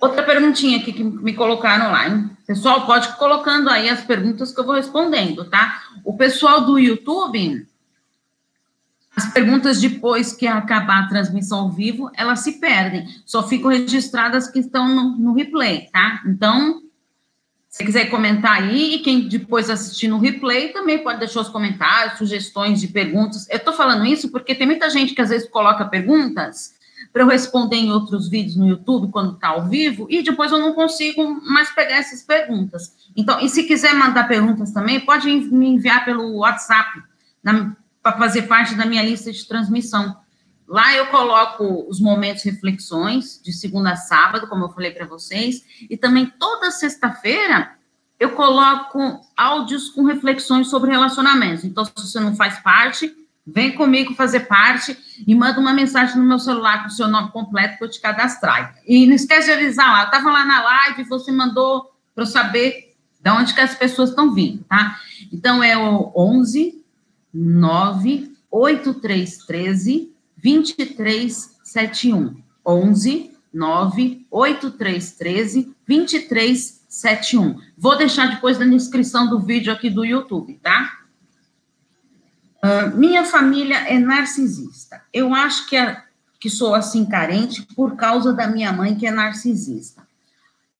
Outra 0.00 0.22
perguntinha 0.22 0.78
aqui 0.78 0.92
que 0.92 1.04
me 1.04 1.34
colocaram 1.34 1.92
lá, 1.92 2.08
hein? 2.08 2.30
Pessoal, 2.46 2.86
pode 2.86 3.16
colocando 3.16 3.68
aí 3.68 3.88
as 3.88 4.02
perguntas 4.02 4.52
que 4.52 4.58
eu 4.58 4.64
vou 4.64 4.74
respondendo, 4.74 5.44
tá? 5.44 5.82
O 6.04 6.16
pessoal 6.16 6.62
do 6.62 6.78
YouTube, 6.78 7.66
perguntas 9.32 9.80
depois 9.80 10.32
que 10.32 10.46
acabar 10.46 11.04
a 11.04 11.08
transmissão 11.08 11.60
ao 11.60 11.70
vivo, 11.70 12.10
elas 12.14 12.40
se 12.40 12.60
perdem. 12.60 13.06
Só 13.24 13.46
ficam 13.46 13.70
registradas 13.70 14.48
que 14.48 14.60
estão 14.60 14.88
no, 14.88 15.16
no 15.16 15.32
replay, 15.32 15.88
tá? 15.92 16.22
Então, 16.26 16.82
se 17.68 17.84
quiser 17.84 18.10
comentar 18.10 18.62
aí, 18.62 18.96
e 18.96 18.98
quem 18.98 19.28
depois 19.28 19.70
assistir 19.70 20.06
no 20.06 20.18
replay 20.18 20.68
também 20.68 20.98
pode 20.98 21.18
deixar 21.18 21.40
os 21.40 21.48
comentários, 21.48 22.18
sugestões 22.18 22.80
de 22.80 22.88
perguntas. 22.88 23.48
Eu 23.48 23.56
estou 23.56 23.72
falando 23.72 24.04
isso 24.04 24.30
porque 24.30 24.54
tem 24.54 24.66
muita 24.66 24.90
gente 24.90 25.14
que 25.14 25.22
às 25.22 25.30
vezes 25.30 25.48
coloca 25.48 25.84
perguntas 25.86 26.74
para 27.12 27.22
eu 27.22 27.26
responder 27.26 27.76
em 27.76 27.90
outros 27.90 28.28
vídeos 28.28 28.56
no 28.56 28.68
YouTube 28.68 29.10
quando 29.10 29.34
está 29.34 29.48
ao 29.48 29.68
vivo, 29.68 30.06
e 30.08 30.22
depois 30.22 30.50
eu 30.52 30.58
não 30.58 30.72
consigo 30.72 31.22
mais 31.42 31.70
pegar 31.70 31.96
essas 31.96 32.22
perguntas. 32.22 32.94
Então, 33.16 33.40
e 33.40 33.48
se 33.48 33.64
quiser 33.64 33.94
mandar 33.94 34.28
perguntas 34.28 34.70
também, 34.72 35.00
pode 35.00 35.28
me 35.28 35.68
enviar 35.68 36.04
pelo 36.04 36.36
WhatsApp 36.38 37.02
para 38.02 38.18
fazer 38.18 38.42
parte 38.42 38.74
da 38.74 38.84
minha 38.84 39.02
lista 39.02 39.30
de 39.30 39.46
transmissão. 39.46 40.16
Lá 40.66 40.94
eu 40.94 41.06
coloco 41.06 41.86
os 41.88 42.00
momentos 42.00 42.42
reflexões, 42.42 43.40
de 43.42 43.52
segunda 43.52 43.92
a 43.92 43.96
sábado, 43.96 44.46
como 44.48 44.64
eu 44.64 44.70
falei 44.70 44.90
para 44.90 45.06
vocês, 45.06 45.62
e 45.88 45.96
também 45.96 46.26
toda 46.26 46.70
sexta-feira 46.70 47.76
eu 48.18 48.30
coloco 48.30 49.20
áudios 49.36 49.90
com 49.90 50.04
reflexões 50.04 50.68
sobre 50.68 50.90
relacionamentos. 50.90 51.64
Então, 51.64 51.84
se 51.84 51.92
você 51.94 52.20
não 52.20 52.36
faz 52.36 52.58
parte, 52.60 53.12
vem 53.44 53.74
comigo 53.74 54.14
fazer 54.14 54.40
parte 54.40 54.96
e 55.26 55.34
manda 55.34 55.60
uma 55.60 55.72
mensagem 55.72 56.16
no 56.16 56.24
meu 56.24 56.38
celular 56.38 56.82
com 56.82 56.88
o 56.88 56.92
seu 56.92 57.08
nome 57.08 57.32
completo 57.32 57.78
para 57.78 57.86
eu 57.86 57.90
te 57.90 58.00
cadastrar. 58.00 58.76
E 58.86 59.06
não 59.06 59.14
esquece 59.14 59.48
de 59.48 59.52
avisar 59.52 59.90
lá, 59.90 60.02
eu 60.02 60.06
estava 60.06 60.30
lá 60.30 60.44
na 60.44 60.62
live, 60.62 61.04
você 61.04 61.32
mandou 61.32 61.90
para 62.14 62.22
eu 62.22 62.28
saber 62.28 62.94
de 63.20 63.30
onde 63.30 63.54
que 63.54 63.60
as 63.60 63.74
pessoas 63.74 64.10
estão 64.10 64.32
vindo, 64.32 64.64
tá? 64.64 64.96
Então, 65.32 65.62
é 65.62 65.76
o 65.76 66.12
11 66.16 66.81
9 67.32 68.32
8313 68.50 70.12
2371. 70.36 72.42
11 72.64 73.32
9 73.52 74.26
8313 74.30 75.74
2371. 75.86 77.60
Vou 77.76 77.96
deixar 77.96 78.26
depois 78.26 78.58
na 78.58 78.66
descrição 78.66 79.28
do 79.28 79.40
vídeo 79.40 79.72
aqui 79.72 79.90
do 79.90 80.04
YouTube, 80.04 80.58
tá? 80.62 81.00
Uh, 82.64 82.96
minha 82.96 83.24
família 83.24 83.76
é 83.88 83.98
narcisista. 83.98 85.02
Eu 85.12 85.34
acho 85.34 85.68
que, 85.68 85.76
é, 85.76 86.00
que 86.38 86.48
sou 86.48 86.74
assim 86.74 87.04
carente 87.04 87.62
por 87.74 87.96
causa 87.96 88.32
da 88.32 88.46
minha 88.46 88.72
mãe 88.72 88.94
que 88.94 89.06
é 89.06 89.10
narcisista. 89.10 90.06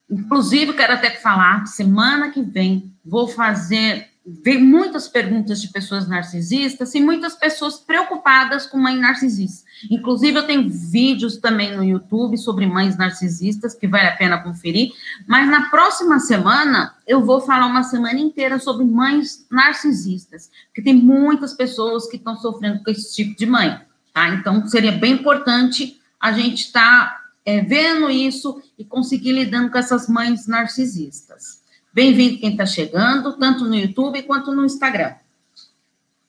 Inclusive, 0.09 0.75
quero 0.75 0.93
até 0.93 1.11
falar 1.11 1.67
semana 1.67 2.31
que 2.31 2.43
vem 2.43 2.93
vou 3.05 3.27
fazer 3.27 4.12
vem 4.25 4.63
muitas 4.63 5.09
perguntas 5.09 5.61
de 5.61 5.69
pessoas 5.69 6.09
narcisistas 6.09 6.95
e 6.95 7.01
muitas 7.01 7.35
pessoas 7.35 7.79
preocupadas 7.79 8.67
com 8.67 8.79
mãe 8.79 8.97
narcisista. 8.97 9.69
Inclusive, 9.91 10.39
eu 10.39 10.47
tenho 10.47 10.69
vídeos 10.71 11.39
também 11.39 11.77
no 11.77 11.83
YouTube 11.83 12.39
sobre 12.39 12.65
mães 12.65 12.97
narcisistas, 12.97 13.75
que 13.75 13.89
vale 13.89 14.07
a 14.07 14.17
pena 14.17 14.43
conferir. 14.43 14.93
Mas 15.27 15.51
na 15.51 15.71
próxima 15.71 16.21
semana, 16.21 16.95
eu 17.07 17.25
vou 17.25 17.41
falar 17.41 17.67
uma 17.67 17.83
semana 17.83 18.21
inteira 18.21 18.61
sobre 18.61 18.85
mães 18.85 19.45
narcisistas, 19.51 20.51
porque 20.67 20.83
tem 20.83 20.95
muitas 20.95 21.53
pessoas 21.53 22.09
que 22.09 22.17
estão 22.17 22.37
sofrendo 22.37 22.83
com 22.85 22.91
esse 22.91 23.15
tipo 23.15 23.37
de 23.37 23.47
mãe. 23.47 23.81
Tá? 24.15 24.29
Então, 24.29 24.67
seria 24.69 24.93
bem 24.93 25.15
importante 25.15 26.01
a 26.21 26.31
gente 26.31 26.67
estar 26.67 27.07
tá, 27.07 27.23
é, 27.45 27.61
vendo 27.61 28.09
isso 28.09 28.63
e 28.79 28.85
conseguir 28.85 29.33
lidando 29.33 29.71
com 29.71 29.79
essas 29.79 30.09
mães 30.09 30.47
narcisistas. 30.47 31.62
Bem-vindo 31.95 32.39
quem 32.39 32.53
está 32.53 32.65
chegando, 32.65 33.35
tanto 33.35 33.65
no 33.65 33.75
YouTube 33.75 34.23
quanto 34.23 34.55
no 34.55 34.65
Instagram. 34.65 35.15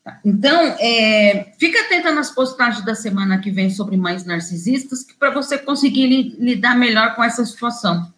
Tá? 0.04 0.20
Então, 0.26 0.76
é, 0.78 1.54
fica 1.58 1.80
atenta 1.80 2.12
nas 2.12 2.32
postagens 2.32 2.84
da 2.84 2.94
semana 2.94 3.40
que 3.40 3.50
vem 3.50 3.70
sobre 3.70 3.96
mães 3.96 4.26
narcisistas, 4.26 5.06
para 5.18 5.32
você 5.32 5.58
conseguir 5.58 6.08
li, 6.08 6.36
lidar 6.38 6.78
melhor 6.78 7.16
com 7.16 7.24
essa 7.24 7.46
situação. 7.46 8.14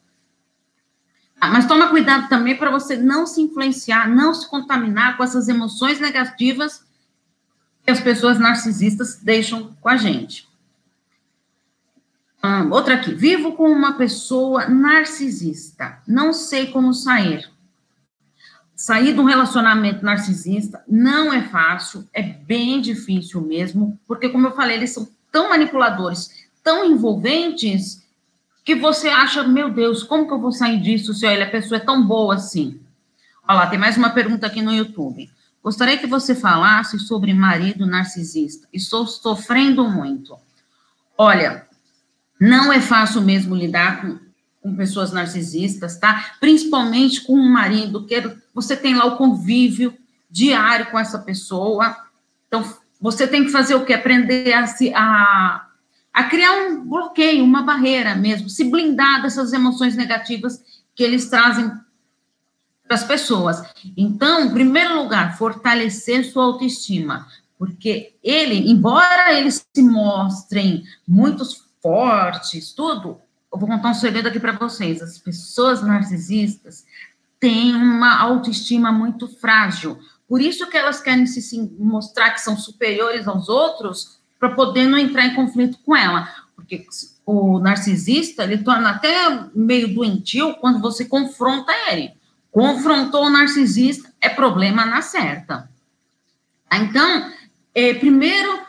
Ah, 1.40 1.50
mas 1.50 1.68
toma 1.68 1.90
cuidado 1.90 2.28
também 2.28 2.56
para 2.56 2.72
você 2.72 2.98
não 2.98 3.28
se 3.28 3.42
influenciar, 3.42 4.10
não 4.10 4.34
se 4.34 4.50
contaminar 4.50 5.16
com 5.16 5.24
essas 5.24 5.48
emoções 5.48 6.00
negativas 6.00 6.84
que 7.84 7.92
as 7.92 8.00
pessoas 8.00 8.40
narcisistas 8.40 9.20
deixam 9.22 9.76
com 9.80 9.90
a 9.90 9.98
gente. 9.98 10.48
Ah, 12.48 12.64
outra 12.70 12.94
aqui. 12.94 13.12
Vivo 13.12 13.54
com 13.54 13.68
uma 13.72 13.94
pessoa 13.94 14.68
narcisista. 14.68 15.98
Não 16.08 16.32
sei 16.32 16.68
como 16.68 16.94
sair. 16.94 17.50
Sair 18.76 19.16
de 19.16 19.20
um 19.20 19.26
relacionamento 19.26 20.06
narcisista 20.06 20.84
não 20.88 21.34
é 21.34 21.42
fácil, 21.42 22.08
é 22.14 22.22
bem 22.22 22.80
difícil 22.82 23.42
mesmo, 23.42 24.00
porque, 24.08 24.30
como 24.30 24.46
eu 24.46 24.52
falei, 24.52 24.78
eles 24.78 24.92
são 24.92 25.08
tão 25.32 25.50
manipuladores, 25.50 26.48
tão 26.64 26.86
envolventes, 26.86 28.06
que 28.64 28.76
você 28.76 29.08
acha, 29.10 29.42
meu 29.42 29.72
Deus, 29.72 30.04
como 30.04 30.28
que 30.28 30.34
eu 30.34 30.40
vou 30.40 30.52
sair 30.52 30.80
disso 30.80 31.16
se 31.16 31.26
a 31.26 31.50
pessoa 31.50 31.78
é 31.78 31.84
tão 31.84 32.06
boa 32.06 32.36
assim? 32.36 32.80
Olha 33.48 33.58
lá, 33.58 33.68
tem 33.68 33.80
mais 33.80 33.98
uma 33.98 34.12
pergunta 34.12 34.46
aqui 34.46 34.62
no 34.62 34.72
YouTube. 34.72 35.32
Gostaria 35.64 35.98
que 35.98 36.06
você 36.06 36.36
falasse 36.36 37.00
sobre 37.00 37.34
marido 37.34 37.88
narcisista. 37.88 38.68
Estou 38.72 39.08
sofrendo 39.08 39.90
muito. 39.90 40.38
Olha, 41.18 41.66
não 42.40 42.72
é 42.72 42.82
fácil 42.82 43.22
mesmo 43.22 43.56
lidar 43.56 44.02
com, 44.02 44.20
com 44.62 44.76
pessoas 44.76 45.12
narcisistas, 45.12 45.98
tá? 45.98 46.34
Principalmente 46.40 47.22
com 47.22 47.34
um 47.34 47.50
marido, 47.50 48.06
que 48.06 48.22
você 48.54 48.76
tem 48.76 48.96
lá 48.96 49.06
o 49.06 49.18
convívio 49.18 49.94
diário 50.30 50.88
com 50.92 51.00
essa 51.00 51.20
pessoa. 51.20 51.96
Então, 52.48 52.64
você 53.00 53.28
tem 53.28 53.46
que 53.46 53.52
fazer 53.52 53.76
o 53.76 53.86
quê? 53.86 53.94
Aprender 53.94 54.54
a 54.54 54.68
se. 54.68 54.94
A, 54.94 55.68
a 56.14 56.24
criar 56.24 56.54
um 56.54 56.86
bloqueio, 56.86 57.44
uma 57.44 57.62
barreira 57.62 58.16
mesmo, 58.16 58.50
se 58.50 58.64
blindar 58.64 59.22
dessas 59.22 59.52
emoções 59.52 59.98
negativas 59.98 60.64
que 60.96 61.04
eles 61.04 61.30
trazem 61.30 61.70
para 62.88 62.96
as 62.96 63.04
pessoas. 63.04 63.62
Então, 63.98 64.46
em 64.46 64.52
primeiro 64.52 64.96
lugar, 64.96 65.38
fortalecer 65.38 66.24
sua 66.24 66.46
autoestima, 66.46 67.28
porque 67.60 68.14
ele, 68.24 68.72
embora 68.72 69.34
eles 69.34 69.66
se 69.74 69.82
mostrem 69.82 70.84
muitos 71.06 71.65
fortes, 71.86 72.74
tudo, 72.74 73.22
eu 73.54 73.60
vou 73.60 73.70
contar 73.70 73.90
um 73.90 73.94
segredo 73.94 74.28
aqui 74.28 74.40
para 74.40 74.54
vocês. 74.54 75.04
As 75.04 75.20
pessoas 75.20 75.84
narcisistas 75.84 76.84
têm 77.40 77.76
uma 77.76 78.20
autoestima 78.20 78.92
muito 78.92 79.28
frágil. 79.28 80.00
Por 80.28 80.42
isso 80.42 80.68
que 80.68 80.76
elas 80.76 81.00
querem 81.00 81.28
se 81.28 81.72
mostrar 81.78 82.32
que 82.32 82.42
são 82.42 82.58
superiores 82.58 83.28
aos 83.28 83.50
outros 83.50 84.18
para 84.40 84.50
poder 84.50 84.88
não 84.88 84.98
entrar 84.98 85.28
em 85.28 85.36
conflito 85.36 85.78
com 85.86 85.96
ela. 85.96 86.28
Porque 86.56 86.88
o 87.24 87.60
narcisista, 87.60 88.46
ele 88.46 88.64
torna 88.64 88.90
até 88.90 89.48
meio 89.54 89.94
doentio 89.94 90.56
quando 90.56 90.80
você 90.80 91.06
confronta 91.06 91.72
ele. 91.92 92.14
Confrontou 92.52 93.26
o 93.26 93.30
narcisista, 93.30 94.12
é 94.20 94.28
problema 94.28 94.88
na 94.88 95.04
certa. 95.04 95.70
Então, 96.74 97.32
é, 97.76 97.94
primeiro, 97.94 98.65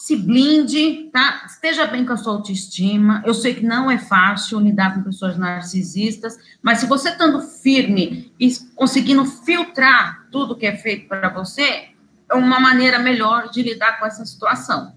se 0.00 0.16
blinde, 0.16 1.10
tá? 1.12 1.42
Esteja 1.46 1.86
bem 1.86 2.06
com 2.06 2.14
a 2.14 2.16
sua 2.16 2.32
autoestima. 2.32 3.22
Eu 3.26 3.34
sei 3.34 3.54
que 3.54 3.62
não 3.62 3.90
é 3.90 3.98
fácil 3.98 4.58
lidar 4.58 4.94
com 4.94 5.02
pessoas 5.02 5.36
narcisistas, 5.36 6.38
mas 6.62 6.78
se 6.78 6.86
você 6.86 7.10
estando 7.10 7.42
firme 7.42 8.32
e 8.40 8.50
conseguindo 8.74 9.26
filtrar 9.26 10.26
tudo 10.32 10.56
que 10.56 10.66
é 10.66 10.74
feito 10.74 11.06
para 11.06 11.28
você, 11.28 11.90
é 12.30 12.34
uma 12.34 12.58
maneira 12.58 12.98
melhor 12.98 13.50
de 13.50 13.62
lidar 13.62 13.98
com 13.98 14.06
essa 14.06 14.24
situação, 14.24 14.96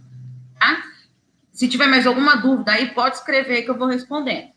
tá? 0.58 0.82
Se 1.52 1.68
tiver 1.68 1.88
mais 1.88 2.08
alguma 2.08 2.38
dúvida 2.38 2.72
aí, 2.72 2.94
pode 2.94 3.18
escrever 3.18 3.64
que 3.64 3.72
eu 3.72 3.78
vou 3.78 3.90
responder. 3.90 4.52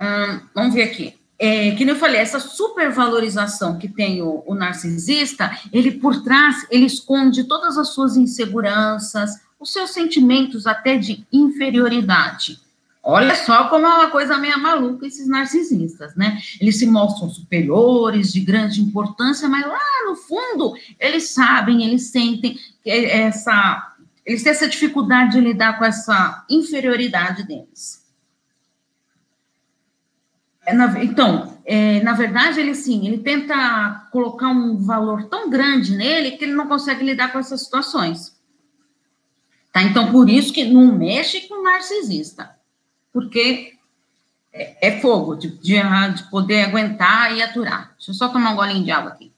Hum, 0.00 0.40
vamos 0.54 0.74
ver 0.74 0.84
aqui 0.84 1.23
é, 1.44 1.72
que 1.72 1.84
nem 1.84 1.94
eu 1.94 2.00
falei, 2.00 2.20
essa 2.20 2.40
supervalorização 2.40 3.76
que 3.76 3.86
tem 3.86 4.22
o, 4.22 4.42
o, 4.46 4.54
narcisista, 4.54 5.54
ele 5.70 5.90
por 5.90 6.22
trás, 6.22 6.66
ele 6.70 6.86
esconde 6.86 7.44
todas 7.44 7.76
as 7.76 7.88
suas 7.88 8.16
inseguranças, 8.16 9.42
os 9.60 9.70
seus 9.70 9.90
sentimentos 9.90 10.66
até 10.66 10.96
de 10.96 11.26
inferioridade. 11.30 12.58
Olha 13.02 13.34
só 13.34 13.68
como 13.68 13.84
é 13.84 13.90
uma 13.90 14.08
coisa 14.08 14.38
meio 14.38 14.58
maluca 14.58 15.06
esses 15.06 15.28
narcisistas, 15.28 16.16
né? 16.16 16.40
Eles 16.58 16.78
se 16.78 16.86
mostram 16.86 17.28
superiores, 17.28 18.32
de 18.32 18.40
grande 18.40 18.80
importância, 18.80 19.46
mas 19.46 19.66
lá 19.66 19.78
no 20.06 20.16
fundo, 20.16 20.72
eles 20.98 21.34
sabem, 21.34 21.84
eles 21.84 22.04
sentem 22.04 22.58
essa... 22.86 23.90
Eles 24.24 24.42
têm 24.42 24.52
essa 24.52 24.66
dificuldade 24.66 25.32
de 25.32 25.40
lidar 25.40 25.78
com 25.78 25.84
essa 25.84 26.46
inferioridade 26.48 27.46
deles. 27.46 28.03
É, 30.66 30.72
na, 30.72 31.02
então, 31.02 31.58
é, 31.64 32.02
na 32.02 32.14
verdade, 32.14 32.60
ele 32.60 32.74
sim, 32.74 33.06
ele 33.06 33.18
tenta 33.18 34.08
colocar 34.10 34.48
um 34.48 34.76
valor 34.78 35.24
tão 35.24 35.50
grande 35.50 35.96
nele 35.96 36.32
que 36.32 36.44
ele 36.44 36.54
não 36.54 36.66
consegue 36.66 37.04
lidar 37.04 37.32
com 37.32 37.38
essas 37.38 37.62
situações. 37.62 38.34
Tá? 39.72 39.82
Então, 39.82 40.12
por 40.12 40.30
isso 40.30 40.52
que 40.52 40.64
não 40.64 40.96
mexe 40.96 41.48
com 41.48 41.62
narcisista. 41.62 42.56
Porque 43.12 43.74
é, 44.52 44.88
é 44.88 45.00
fogo, 45.00 45.34
de, 45.34 45.48
de, 45.58 45.74
de 46.14 46.30
poder 46.30 46.62
aguentar 46.62 47.36
e 47.36 47.42
aturar. 47.42 47.92
Deixa 47.96 48.12
eu 48.12 48.14
só 48.14 48.28
tomar 48.28 48.52
um 48.52 48.56
golinho 48.56 48.84
de 48.84 48.90
água 48.90 49.10
aqui. 49.10 49.33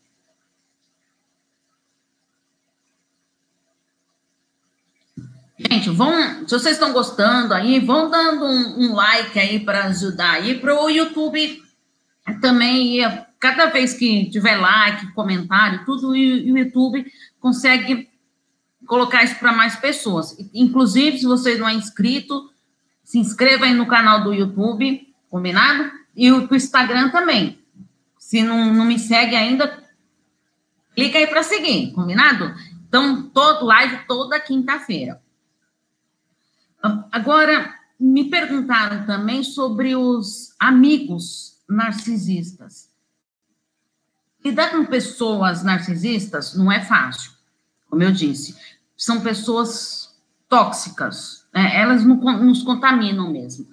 Gente, 5.59 5.89
vão, 5.89 6.47
se 6.47 6.53
vocês 6.53 6.75
estão 6.75 6.93
gostando 6.93 7.55
aí, 7.55 7.81
vão 7.81 8.11
dando 8.11 8.45
um, 8.45 8.85
um 8.85 8.95
like 8.95 9.39
aí 9.39 9.59
para 9.59 9.85
ajudar 9.87 10.33
aí 10.33 10.59
para 10.59 10.79
o 10.79 10.91
YouTube 10.91 11.63
também. 12.43 12.99
Cada 13.41 13.67
vez 13.67 13.95
que 13.95 14.29
tiver 14.29 14.57
like, 14.57 15.13
comentário, 15.13 15.85
tudo, 15.87 16.11
o 16.11 16.17
YouTube 16.17 17.11
consegue 17.41 18.11
colocar 18.87 19.25
isso 19.25 19.37
para 19.39 19.53
mais 19.53 19.77
pessoas. 19.77 20.37
Inclusive, 20.53 21.19
se 21.19 21.27
você 21.27 21.57
não 21.57 21.69
é 21.69 21.75
inscrito, 21.75 22.51
se 23.03 23.19
inscreva 23.19 23.65
aí 23.65 23.73
no 23.73 23.87
canal 23.87 24.25
do 24.25 24.35
YouTube, 24.35 25.07
combinado? 25.31 25.91
E 26.15 26.31
o 26.31 26.55
Instagram 26.55 27.09
também. 27.11 27.59
Se 28.19 28.43
não, 28.43 28.75
não 28.75 28.85
me 28.85 28.99
segue 28.99 29.35
ainda, 29.35 29.83
clica 30.95 31.19
aí 31.19 31.27
para 31.27 31.43
seguir, 31.43 31.93
combinado? 31.93 32.55
Então, 32.89 33.23
todo 33.23 33.65
live 33.65 34.01
toda 34.07 34.41
quinta-feira. 34.41 35.21
Agora, 37.13 37.75
me 37.99 38.29
perguntaram 38.31 39.07
também 39.07 39.43
sobre 39.43 39.97
os 39.97 40.55
amigos 40.59 41.59
narcisistas. 41.69 42.89
Lidar 44.45 44.71
com 44.71 44.85
pessoas 44.85 45.63
narcisistas 45.63 46.55
não 46.55 46.71
é 46.71 46.81
fácil, 46.81 47.33
como 47.89 48.03
eu 48.03 48.13
disse. 48.13 48.57
São 48.97 49.21
pessoas 49.21 50.15
tóxicas, 50.49 51.45
né? 51.53 51.77
elas 51.77 52.05
nos 52.05 52.63
contaminam 52.63 53.33
mesmo. 53.33 53.67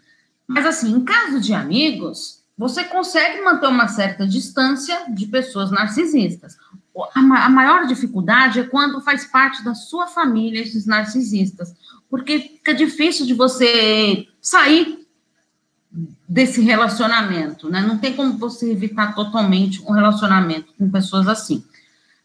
Mas, 0.48 0.66
assim, 0.66 0.92
em 0.92 1.04
caso 1.04 1.40
de 1.40 1.54
amigos, 1.54 2.44
você 2.58 2.84
consegue 2.84 3.42
manter 3.42 3.68
uma 3.68 3.88
certa 3.88 4.28
distância 4.28 5.12
de 5.14 5.28
pessoas 5.28 5.72
narcisistas. 5.72 6.58
A, 7.16 7.50
maior 7.50 7.88
dificuldade 7.88 8.60
é 8.60 8.64
quando 8.64 9.02
faz 9.02 9.26
parte 9.26 9.64
da 9.64 9.74
sua 9.74 10.08
família 10.08 10.62
esses 10.62 10.86
narcisistas, 10.86 11.74
porque 12.14 12.38
fica 12.42 12.76
difícil 12.76 13.26
de 13.26 13.34
você 13.34 14.28
sair 14.40 15.04
desse 16.30 16.62
relacionamento, 16.62 17.72
né? 17.72 17.82
Não 17.82 17.98
tem 17.98 18.14
como 18.14 18.38
você 18.38 18.72
evitar 18.72 19.16
totalmente 19.16 19.82
um 19.82 19.92
relacionamento 19.92 20.76
com 20.78 20.92
pessoas 20.92 21.28
assim. 21.28 21.66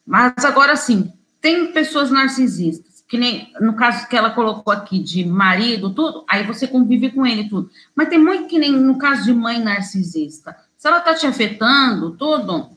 Mas 0.07 0.45
agora 0.45 0.77
sim, 0.77 1.11
tem 1.41 1.73
pessoas 1.73 2.11
narcisistas, 2.11 3.03
que 3.09 3.17
nem 3.17 3.51
no 3.63 3.77
caso 3.77 4.07
que 4.09 4.15
ela 4.15 4.29
colocou 4.29 4.71
aqui 4.71 4.99
de 4.99 5.25
marido, 5.25 5.89
tudo, 5.89 6.23
aí 6.29 6.47
você 6.47 6.69
convive 6.69 7.11
com 7.11 7.25
ele 7.25 7.49
tudo. 7.49 7.71
Mas 7.95 8.11
tem 8.11 8.19
muito 8.19 8.47
que 8.47 8.59
nem 8.59 8.73
no 8.73 8.99
caso 8.99 9.25
de 9.25 9.33
mãe 9.33 9.59
narcisista. 9.59 10.55
Se 10.77 10.87
ela 10.87 11.01
tá 11.01 11.15
te 11.15 11.27
afetando, 11.27 12.11
tudo, 12.11 12.69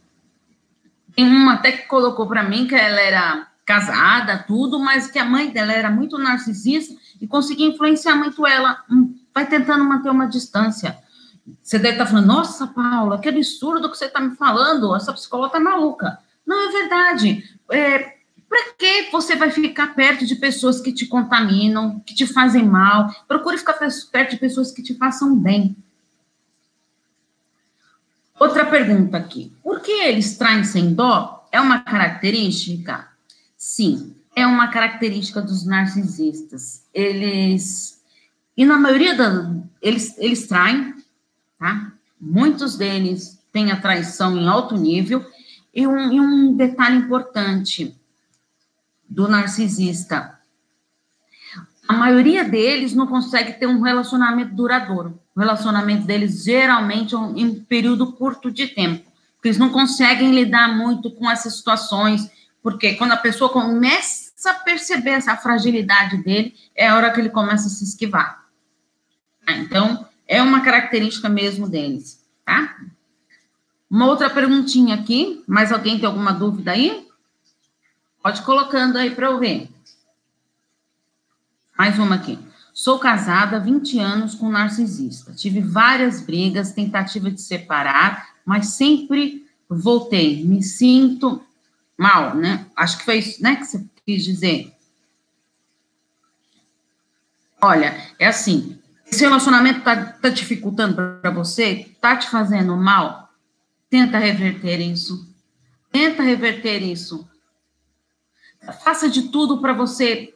tem 1.13 1.27
uma 1.27 1.56
até 1.56 1.74
que 1.74 1.88
colocou 1.88 2.25
para 2.25 2.41
mim 2.41 2.68
que 2.68 2.75
ela 2.75 3.01
era 3.01 3.48
casada, 3.65 4.38
tudo, 4.48 4.80
mas 4.80 5.12
que 5.12 5.20
a 5.20 5.25
mãe 5.25 5.50
dela 5.50 5.74
era 5.74 5.91
muito 5.91 6.18
narcisista 6.18 7.00
e 7.22 7.28
conseguia 7.28 7.68
influenciar 7.68 8.16
muito 8.16 8.46
ela, 8.48 8.84
hum, 8.90 9.16
vai 9.34 9.46
tentando 9.46 9.86
manter 9.86 10.10
uma 10.10 10.25
distância. 10.25 10.98
Você 11.62 11.78
deve 11.78 11.94
estar 11.94 12.08
falando, 12.08 12.25
nossa, 12.25 12.68
Paula, 12.68 13.20
que 13.20 13.30
absurdo 13.30 13.90
que 13.90 13.98
você 13.98 14.06
está 14.06 14.20
me 14.20 14.36
falando, 14.36 14.96
essa 14.96 15.13
psicóloga 15.13 15.48
está 15.48 15.60
maluca. 15.60 16.20
Não, 16.46 16.68
é 16.68 16.72
verdade. 16.72 17.58
É, 17.70 18.18
para 18.50 18.74
que 18.78 19.12
você 19.12 19.36
vai 19.36 19.51
ficar 19.51 19.94
perto 19.96 20.25
de 20.25 20.36
pessoas 20.36 20.82
que 20.82 20.92
te 20.92 21.06
contaminam, 21.06 22.00
que 22.00 22.16
te 22.16 22.25
fazem 22.25 22.66
mal? 22.66 23.10
Procure 23.27 23.57
ficar 23.57 23.74
perto 24.12 24.31
de 24.31 24.38
pessoas 24.38 24.72
que 24.72 24.81
te 24.81 24.96
façam 24.96 25.36
bem. 25.36 25.75
Outra 28.40 28.66
pergunta 28.66 29.18
aqui. 29.18 29.53
Por 29.64 29.81
que 29.81 29.92
eles 29.92 30.36
traem 30.36 30.64
sem 30.64 30.94
dó? 30.94 31.48
É 31.51 31.62
uma 31.62 31.79
característica? 31.79 33.07
Sim, 33.55 34.16
é 34.35 34.46
uma 34.46 34.67
característica 34.67 35.41
dos 35.41 35.65
narcisistas. 35.65 36.83
Eles 36.94 38.01
e 38.55 38.65
na 38.65 38.77
maioria 38.77 39.15
da 39.15 39.53
eles 39.81 40.15
eles 40.17 40.48
traem, 40.48 40.96
tá? 41.59 41.91
Muitos 42.20 42.77
deles 42.77 43.39
têm 43.51 43.72
a 43.72 43.79
traição 43.79 44.37
em 44.37 44.48
alto 44.48 44.75
nível 44.77 45.25
e 45.74 45.87
um, 45.87 46.11
e 46.11 46.20
um 46.20 46.55
detalhe 46.55 46.98
importante 46.98 47.96
do 49.09 49.27
narcisista. 49.27 50.39
A 51.87 51.94
maioria 51.94 52.46
deles 52.46 52.94
não 52.94 53.07
consegue 53.07 53.53
ter 53.53 53.67
um 53.67 53.81
relacionamento 53.81 54.53
duradouro. 54.55 55.20
O 55.35 55.39
relacionamento 55.39 56.05
deles 56.05 56.44
geralmente 56.44 57.13
é 57.13 57.17
um, 57.17 57.37
em 57.37 57.46
um 57.48 57.63
período 57.63 58.13
curto 58.13 58.50
de 58.50 58.67
tempo. 58.67 59.11
Porque 59.35 59.50
eles 59.50 59.57
não 59.57 59.70
conseguem 59.70 60.31
lidar 60.31 60.77
muito 60.77 61.11
com 61.11 61.29
essas 61.29 61.57
situações, 61.57 62.29
porque 62.61 62.94
quando 62.94 63.11
a 63.11 63.17
pessoa 63.17 63.50
começa 63.50 64.21
a 64.50 64.54
perceber 64.54 65.12
essa 65.12 65.36
fragilidade 65.38 66.18
dele, 66.18 66.56
é 66.75 66.88
a 66.88 66.96
hora 66.96 67.12
que 67.12 67.20
ele 67.20 67.30
começa 67.30 67.68
a 67.68 67.70
se 67.70 67.84
esquivar. 67.84 68.46
Ah, 69.46 69.54
então, 69.54 70.08
é 70.27 70.42
uma 70.42 70.62
característica 70.62 71.27
mesmo 71.27 71.68
deles, 71.68 72.25
tá? 72.46 72.77
Uma 73.90 74.06
outra 74.08 74.30
perguntinha 74.30 74.96
aqui, 74.96 75.44
mais 75.48 75.72
alguém 75.72 75.98
tem 76.00 76.08
alguma 76.08 76.32
dúvida 76.32 76.72
aí? 76.72 77.08
Pode 78.24 78.42
colocando 78.44 78.98
aí 78.98 79.12
para 79.12 79.27
eu 79.27 79.40
ver. 79.40 79.70
Mais 81.77 82.00
uma 82.00 82.16
aqui. 82.16 82.40
Sou 82.74 83.00
casada 83.00 83.58
há 83.58 83.60
20 83.60 84.00
anos 84.00 84.36
com 84.36 84.46
um 84.46 84.51
narcisista. 84.51 85.34
Tive 85.34 85.60
várias 85.60 86.22
brigas, 86.22 86.72
tentativa 86.72 87.30
de 87.30 87.42
separar, 87.42 88.36
mas 88.46 88.68
sempre 88.68 89.46
voltei. 89.68 90.46
Me 90.46 90.64
sinto 90.64 91.44
mal, 91.98 92.36
né? 92.36 92.66
Acho 92.75 93.00
que 93.00 93.06
foi 93.06 93.18
isso, 93.18 93.44
né, 93.44 93.56
que 93.58 93.66
você 93.66 93.84
quis 94.05 94.24
dizer. 94.24 94.74
Olha, 97.61 97.96
é 98.18 98.27
assim, 98.27 98.79
esse 99.05 99.22
relacionamento 99.22 99.83
tá, 99.83 100.14
tá 100.14 100.29
dificultando 100.29 100.96
para 101.22 101.31
você, 101.31 101.96
tá 102.00 102.16
te 102.16 102.29
fazendo 102.29 102.75
mal, 102.75 103.29
tenta 103.90 104.18
reverter 104.18 104.79
isso. 104.79 105.29
Tenta 105.92 106.24
reverter 106.24 106.81
isso. 106.81 107.29
Faça 108.83 109.09
de 109.09 109.29
tudo 109.29 109.59
para 109.59 109.74
você 109.74 110.33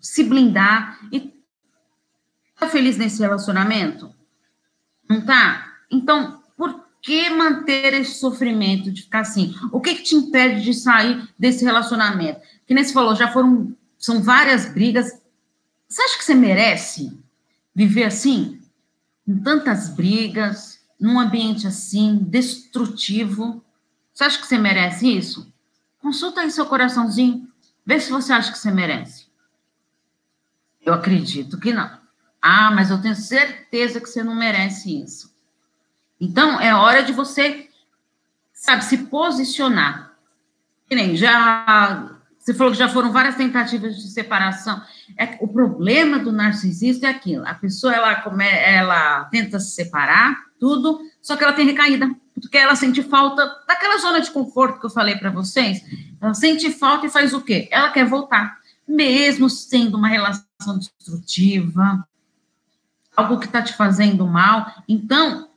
se 0.00 0.22
blindar 0.22 1.00
e 1.12 1.34
tá 2.58 2.68
feliz 2.68 2.96
nesse 2.96 3.20
relacionamento? 3.20 4.14
Não 5.08 5.24
tá? 5.24 5.74
Então, 5.90 6.39
que 7.02 7.30
manter 7.30 7.94
esse 7.94 8.18
sofrimento 8.18 8.90
de 8.90 9.02
ficar 9.02 9.20
assim? 9.20 9.54
O 9.72 9.80
que, 9.80 9.94
que 9.94 10.02
te 10.02 10.14
impede 10.14 10.62
de 10.62 10.74
sair 10.74 11.28
desse 11.38 11.64
relacionamento? 11.64 12.40
Que 12.66 12.74
nem 12.74 12.84
você 12.84 12.92
falou, 12.92 13.14
já 13.14 13.32
foram, 13.32 13.74
são 13.98 14.22
várias 14.22 14.66
brigas. 14.66 15.20
Você 15.88 16.02
acha 16.02 16.18
que 16.18 16.24
você 16.24 16.34
merece 16.34 17.18
viver 17.74 18.04
assim? 18.04 18.60
Com 19.26 19.38
tantas 19.42 19.88
brigas, 19.88 20.80
num 21.00 21.18
ambiente 21.18 21.66
assim, 21.66 22.18
destrutivo. 22.18 23.64
Você 24.12 24.24
acha 24.24 24.38
que 24.38 24.46
você 24.46 24.58
merece 24.58 25.08
isso? 25.08 25.52
Consulta 25.98 26.42
aí 26.42 26.50
seu 26.50 26.66
coraçãozinho, 26.66 27.48
vê 27.84 27.98
se 27.98 28.10
você 28.10 28.32
acha 28.32 28.52
que 28.52 28.58
você 28.58 28.70
merece. 28.70 29.26
Eu 30.80 30.94
acredito 30.94 31.58
que 31.58 31.72
não. 31.72 31.98
Ah, 32.40 32.70
mas 32.70 32.90
eu 32.90 33.00
tenho 33.00 33.14
certeza 33.14 34.00
que 34.00 34.08
você 34.08 34.22
não 34.22 34.34
merece 34.34 35.02
isso. 35.02 35.29
Então, 36.20 36.60
é 36.60 36.74
hora 36.74 37.02
de 37.02 37.12
você, 37.12 37.68
sabe, 38.52 38.84
se 38.84 38.98
posicionar. 38.98 40.12
Que 40.86 40.94
nem 40.94 41.16
já. 41.16 42.10
Você 42.38 42.54
falou 42.54 42.72
que 42.72 42.78
já 42.78 42.88
foram 42.88 43.12
várias 43.12 43.36
tentativas 43.36 43.96
de 43.96 44.10
separação. 44.10 44.82
É, 45.16 45.38
o 45.40 45.48
problema 45.48 46.18
do 46.18 46.32
narcisista 46.32 47.06
é 47.06 47.10
aquilo: 47.10 47.46
a 47.46 47.54
pessoa 47.54 47.94
ela, 47.94 48.16
come, 48.16 48.46
ela 48.46 49.24
tenta 49.26 49.58
se 49.58 49.70
separar, 49.70 50.36
tudo, 50.58 51.00
só 51.22 51.36
que 51.36 51.44
ela 51.44 51.52
tem 51.52 51.66
recaída, 51.66 52.10
porque 52.34 52.58
ela 52.58 52.74
sente 52.74 53.02
falta 53.02 53.46
daquela 53.66 53.98
zona 53.98 54.20
de 54.20 54.30
conforto 54.30 54.80
que 54.80 54.86
eu 54.86 54.90
falei 54.90 55.16
para 55.16 55.30
vocês. 55.30 55.82
Ela 56.20 56.34
sente 56.34 56.70
falta 56.70 57.06
e 57.06 57.10
faz 57.10 57.32
o 57.32 57.40
quê? 57.40 57.68
Ela 57.70 57.90
quer 57.90 58.04
voltar, 58.04 58.58
mesmo 58.86 59.48
sendo 59.48 59.96
uma 59.96 60.08
relação 60.08 60.78
destrutiva, 60.78 62.06
algo 63.16 63.38
que 63.38 63.46
está 63.46 63.62
te 63.62 63.74
fazendo 63.74 64.26
mal. 64.26 64.70
Então, 64.88 65.49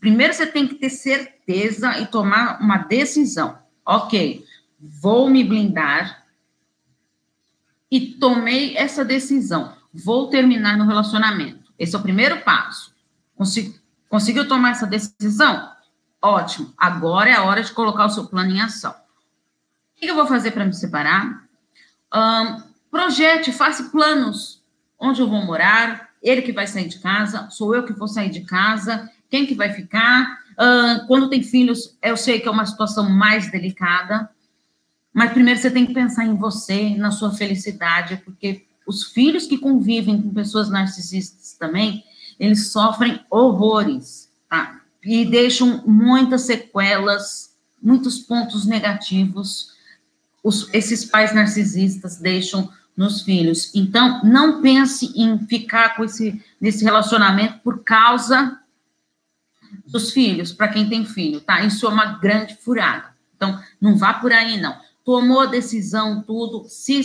primeiro 0.00 0.32
você 0.32 0.46
tem 0.46 0.66
que 0.66 0.74
ter 0.74 0.90
certeza 0.90 1.98
e 1.98 2.06
tomar 2.06 2.60
uma 2.60 2.78
decisão. 2.78 3.58
Ok, 3.84 4.44
vou 4.78 5.28
me 5.30 5.42
blindar 5.42 6.24
e 7.90 8.14
tomei 8.14 8.76
essa 8.76 9.04
decisão. 9.04 9.74
Vou 9.92 10.28
terminar 10.28 10.76
no 10.76 10.86
relacionamento. 10.86 11.72
Esse 11.78 11.94
é 11.94 11.98
o 11.98 12.02
primeiro 12.02 12.40
passo. 12.42 12.94
Consegui, 13.36 13.78
conseguiu 14.08 14.48
tomar 14.48 14.70
essa 14.70 14.86
decisão? 14.86 15.70
Ótimo. 16.20 16.72
Agora 16.78 17.30
é 17.30 17.34
a 17.34 17.42
hora 17.42 17.62
de 17.62 17.72
colocar 17.72 18.06
o 18.06 18.10
seu 18.10 18.26
plano 18.26 18.50
em 18.50 18.60
ação. 18.60 18.92
O 18.92 20.00
que 20.00 20.06
eu 20.06 20.14
vou 20.14 20.26
fazer 20.26 20.52
para 20.52 20.64
me 20.64 20.72
separar? 20.72 21.44
Um, 22.14 22.62
projete, 22.90 23.52
faça 23.52 23.90
planos. 23.90 24.62
Onde 24.98 25.20
eu 25.20 25.28
vou 25.28 25.44
morar, 25.44 26.10
Ele 26.22 26.42
que 26.42 26.52
vai 26.52 26.66
sair 26.66 26.88
de 26.88 27.00
casa? 27.00 27.50
Sou 27.50 27.74
eu 27.74 27.84
que 27.84 27.92
vou 27.92 28.06
sair 28.06 28.30
de 28.30 28.42
casa? 28.42 29.10
Quem 29.32 29.46
que 29.46 29.54
vai 29.54 29.72
ficar? 29.72 30.42
Uh, 30.52 31.06
quando 31.06 31.30
tem 31.30 31.42
filhos, 31.42 31.96
eu 32.02 32.18
sei 32.18 32.38
que 32.38 32.46
é 32.46 32.50
uma 32.50 32.66
situação 32.66 33.08
mais 33.08 33.50
delicada, 33.50 34.28
mas 35.10 35.32
primeiro 35.32 35.58
você 35.58 35.70
tem 35.70 35.86
que 35.86 35.94
pensar 35.94 36.26
em 36.26 36.36
você, 36.36 36.94
na 36.98 37.10
sua 37.10 37.32
felicidade, 37.32 38.20
porque 38.26 38.66
os 38.86 39.04
filhos 39.04 39.46
que 39.46 39.56
convivem 39.56 40.20
com 40.20 40.34
pessoas 40.34 40.68
narcisistas 40.68 41.56
também, 41.58 42.04
eles 42.38 42.72
sofrem 42.72 43.24
horrores, 43.30 44.28
tá? 44.50 44.82
E 45.02 45.24
deixam 45.24 45.82
muitas 45.86 46.42
sequelas, 46.42 47.56
muitos 47.82 48.18
pontos 48.18 48.66
negativos. 48.66 49.70
Os, 50.44 50.68
esses 50.74 51.06
pais 51.06 51.34
narcisistas 51.34 52.18
deixam 52.18 52.70
nos 52.94 53.22
filhos. 53.22 53.74
Então, 53.74 54.22
não 54.22 54.60
pense 54.60 55.10
em 55.16 55.38
ficar 55.46 55.96
com 55.96 56.04
esse 56.04 56.38
nesse 56.60 56.84
relacionamento 56.84 57.60
por 57.60 57.82
causa 57.82 58.58
dos 59.86 60.12
filhos, 60.12 60.52
para 60.52 60.68
quem 60.68 60.88
tem 60.88 61.04
filho, 61.04 61.40
tá? 61.40 61.62
Isso 61.62 61.86
é 61.86 61.88
uma 61.88 62.18
grande 62.18 62.56
furada. 62.56 63.12
Então, 63.36 63.58
não 63.80 63.96
vá 63.96 64.14
por 64.14 64.32
aí, 64.32 64.60
não. 64.60 64.76
Tomou 65.04 65.40
a 65.40 65.46
decisão, 65.46 66.22
tudo, 66.22 66.64
se 66.68 67.02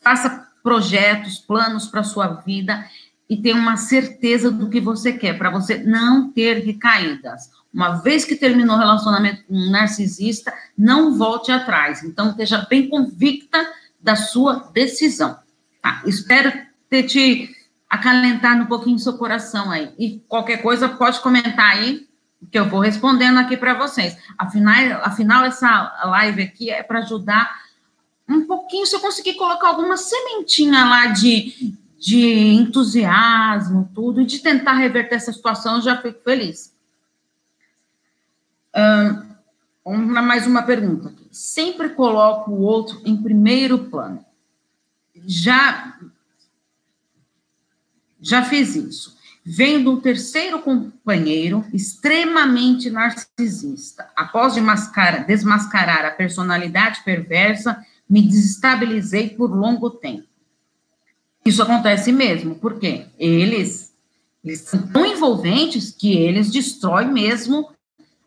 faça 0.00 0.48
projetos, 0.62 1.38
planos 1.38 1.86
para 1.86 2.02
sua 2.02 2.28
vida 2.28 2.88
e 3.28 3.36
tenha 3.36 3.56
uma 3.56 3.76
certeza 3.76 4.50
do 4.50 4.68
que 4.68 4.80
você 4.80 5.12
quer, 5.12 5.36
para 5.36 5.50
você 5.50 5.78
não 5.78 6.30
ter 6.30 6.64
recaídas. 6.64 7.50
Uma 7.72 7.96
vez 7.96 8.24
que 8.24 8.36
terminou 8.36 8.76
o 8.76 8.78
relacionamento 8.78 9.44
com 9.44 9.54
um 9.54 9.70
narcisista, 9.70 10.52
não 10.76 11.16
volte 11.16 11.50
atrás. 11.50 12.04
Então, 12.04 12.30
esteja 12.30 12.66
bem 12.70 12.88
convicta 12.88 13.66
da 14.00 14.14
sua 14.14 14.70
decisão. 14.72 15.36
Tá? 15.82 16.02
Espero 16.06 16.52
ter 16.88 17.04
te 17.04 17.50
acalentado 17.94 18.62
um 18.62 18.66
pouquinho 18.66 18.98
seu 18.98 19.16
coração 19.16 19.70
aí. 19.70 19.92
E 19.98 20.18
qualquer 20.28 20.58
coisa, 20.58 20.88
pode 20.88 21.20
comentar 21.20 21.72
aí, 21.76 22.08
que 22.50 22.58
eu 22.58 22.68
vou 22.68 22.80
respondendo 22.80 23.38
aqui 23.38 23.56
para 23.56 23.74
vocês. 23.74 24.16
Afinal, 24.36 25.00
afinal, 25.02 25.44
essa 25.44 26.04
live 26.04 26.42
aqui 26.42 26.70
é 26.70 26.82
para 26.82 26.98
ajudar 27.00 27.62
um 28.28 28.46
pouquinho, 28.46 28.86
se 28.86 28.96
eu 28.96 29.00
conseguir 29.00 29.34
colocar 29.34 29.68
alguma 29.68 29.96
sementinha 29.96 30.84
lá 30.84 31.06
de, 31.06 31.74
de 31.98 32.26
entusiasmo, 32.54 33.90
tudo, 33.94 34.20
e 34.20 34.26
de 34.26 34.38
tentar 34.38 34.72
reverter 34.72 35.16
essa 35.16 35.32
situação, 35.32 35.76
eu 35.76 35.82
já 35.82 35.96
fico 36.00 36.20
feliz. 36.22 36.74
Vamos 39.84 40.10
para 40.10 40.22
mais 40.22 40.46
uma 40.46 40.62
pergunta 40.62 41.08
aqui. 41.08 41.28
Sempre 41.30 41.90
coloco 41.90 42.50
o 42.50 42.60
outro 42.62 43.00
em 43.04 43.16
primeiro 43.16 43.78
plano. 43.78 44.24
Já 45.26 45.96
já 48.24 48.42
fiz 48.44 48.74
isso. 48.74 49.14
Vendo 49.44 49.92
um 49.92 50.00
terceiro 50.00 50.60
companheiro 50.60 51.64
extremamente 51.72 52.88
narcisista. 52.88 54.08
Após 54.16 54.54
desmascarar 55.26 56.06
a 56.06 56.10
personalidade 56.10 57.02
perversa, 57.04 57.84
me 58.08 58.22
desestabilizei 58.22 59.30
por 59.30 59.50
longo 59.50 59.90
tempo. 59.90 60.26
Isso 61.44 61.62
acontece 61.62 62.10
mesmo, 62.10 62.54
porque 62.54 63.06
eles, 63.18 63.92
eles 64.42 64.60
são 64.60 64.80
tão 64.88 65.04
envolventes 65.04 65.90
que 65.90 66.16
eles 66.16 66.50
destroem 66.50 67.12
mesmo 67.12 67.68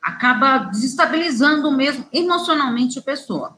acaba 0.08 0.60
desestabilizando 0.60 1.70
mesmo 1.70 2.06
emocionalmente 2.14 2.98
a 2.98 3.02
pessoa. 3.02 3.58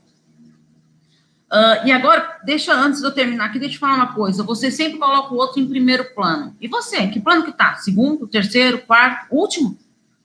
Uh, 1.51 1.87
e 1.87 1.91
agora, 1.91 2.39
deixa, 2.43 2.73
antes 2.73 2.99
de 2.99 3.07
eu 3.07 3.11
terminar 3.11 3.45
aqui, 3.45 3.57
deixa 3.57 3.75
eu 3.75 3.79
falar 3.79 3.95
uma 3.95 4.13
coisa. 4.13 4.43
Você 4.43 4.69
sempre 4.69 4.99
coloca 4.99 5.33
o 5.33 5.37
outro 5.37 5.59
em 5.59 5.67
primeiro 5.67 6.13
plano. 6.13 6.55
E 6.61 6.67
você, 6.67 7.07
que 7.07 7.19
plano 7.19 7.43
que 7.43 7.51
tá? 7.51 7.75
Segundo, 7.77 8.27
terceiro, 8.27 8.79
quarto, 8.79 9.33
último? 9.33 9.77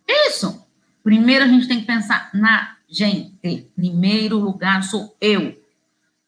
Isso! 0.06 0.62
Primeiro 1.02 1.44
a 1.44 1.48
gente 1.48 1.66
tem 1.66 1.80
que 1.80 1.86
pensar 1.86 2.30
na 2.34 2.76
gente. 2.88 3.32
Primeiro 3.74 4.38
lugar 4.38 4.82
sou 4.82 5.16
eu. 5.18 5.58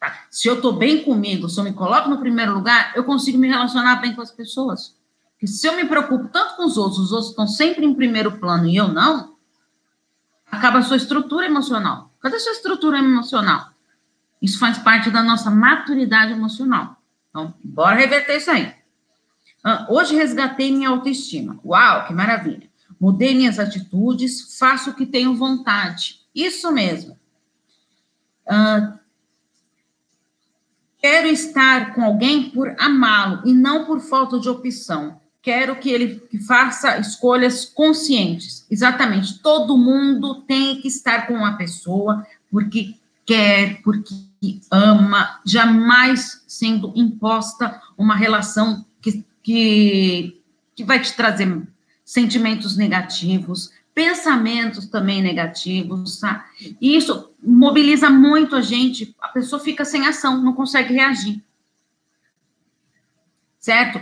Tá? 0.00 0.24
Se 0.30 0.48
eu 0.48 0.60
tô 0.62 0.72
bem 0.72 1.02
comigo, 1.02 1.48
se 1.48 1.60
eu 1.60 1.64
me 1.64 1.74
coloco 1.74 2.08
no 2.08 2.18
primeiro 2.18 2.54
lugar, 2.54 2.92
eu 2.96 3.04
consigo 3.04 3.38
me 3.38 3.48
relacionar 3.48 3.96
bem 3.96 4.14
com 4.14 4.22
as 4.22 4.30
pessoas. 4.30 4.94
Porque 5.32 5.46
se 5.46 5.66
eu 5.66 5.76
me 5.76 5.84
preocupo 5.84 6.28
tanto 6.28 6.56
com 6.56 6.64
os 6.64 6.78
outros, 6.78 6.98
os 6.98 7.12
outros 7.12 7.30
estão 7.30 7.46
sempre 7.46 7.84
em 7.84 7.94
primeiro 7.94 8.38
plano 8.38 8.66
e 8.66 8.76
eu 8.76 8.88
não, 8.88 9.36
acaba 10.50 10.78
a 10.78 10.82
sua 10.82 10.96
estrutura 10.96 11.44
emocional. 11.44 12.10
Cadê 12.20 12.36
a 12.36 12.40
sua 12.40 12.52
estrutura 12.52 12.98
emocional? 12.98 13.75
Isso 14.46 14.60
faz 14.60 14.78
parte 14.78 15.10
da 15.10 15.24
nossa 15.24 15.50
maturidade 15.50 16.30
emocional. 16.30 17.02
Então, 17.28 17.52
bora 17.64 17.96
reverter 17.96 18.36
isso 18.36 18.48
aí. 18.48 18.72
Uh, 19.64 19.92
hoje 19.92 20.14
resgatei 20.14 20.70
minha 20.70 20.88
autoestima. 20.88 21.58
Uau, 21.64 22.06
que 22.06 22.12
maravilha. 22.12 22.70
Mudei 23.00 23.34
minhas 23.34 23.58
atitudes, 23.58 24.56
faço 24.56 24.90
o 24.90 24.94
que 24.94 25.04
tenho 25.04 25.34
vontade. 25.34 26.20
Isso 26.32 26.70
mesmo. 26.70 27.18
Uh, 28.46 28.96
quero 30.98 31.26
estar 31.26 31.92
com 31.92 32.04
alguém 32.04 32.50
por 32.50 32.72
amá-lo 32.78 33.42
e 33.44 33.52
não 33.52 33.84
por 33.84 33.98
falta 33.98 34.38
de 34.38 34.48
opção 34.48 35.20
quero 35.42 35.76
que 35.76 35.90
ele 35.90 36.20
faça 36.44 36.98
escolhas 36.98 37.64
conscientes. 37.64 38.66
Exatamente. 38.68 39.40
Todo 39.40 39.78
mundo 39.78 40.42
tem 40.42 40.80
que 40.80 40.88
estar 40.88 41.28
com 41.28 41.34
uma 41.34 41.56
pessoa 41.56 42.26
porque 42.50 42.96
quer, 43.24 43.80
porque 43.82 44.25
ama, 44.70 45.40
jamais 45.44 46.44
sendo 46.46 46.92
imposta 46.94 47.80
uma 47.96 48.14
relação 48.14 48.84
que, 49.00 49.24
que, 49.42 50.42
que 50.74 50.84
vai 50.84 51.00
te 51.00 51.14
trazer 51.14 51.66
sentimentos 52.04 52.76
negativos, 52.76 53.70
pensamentos 53.94 54.86
também 54.86 55.22
negativos, 55.22 56.20
tá? 56.20 56.46
E 56.80 56.96
isso 56.96 57.32
mobiliza 57.42 58.10
muito 58.10 58.54
a 58.54 58.60
gente, 58.60 59.14
a 59.20 59.28
pessoa 59.28 59.60
fica 59.60 59.84
sem 59.84 60.06
ação, 60.06 60.42
não 60.42 60.52
consegue 60.52 60.94
reagir 60.94 61.42
certo? 63.66 64.00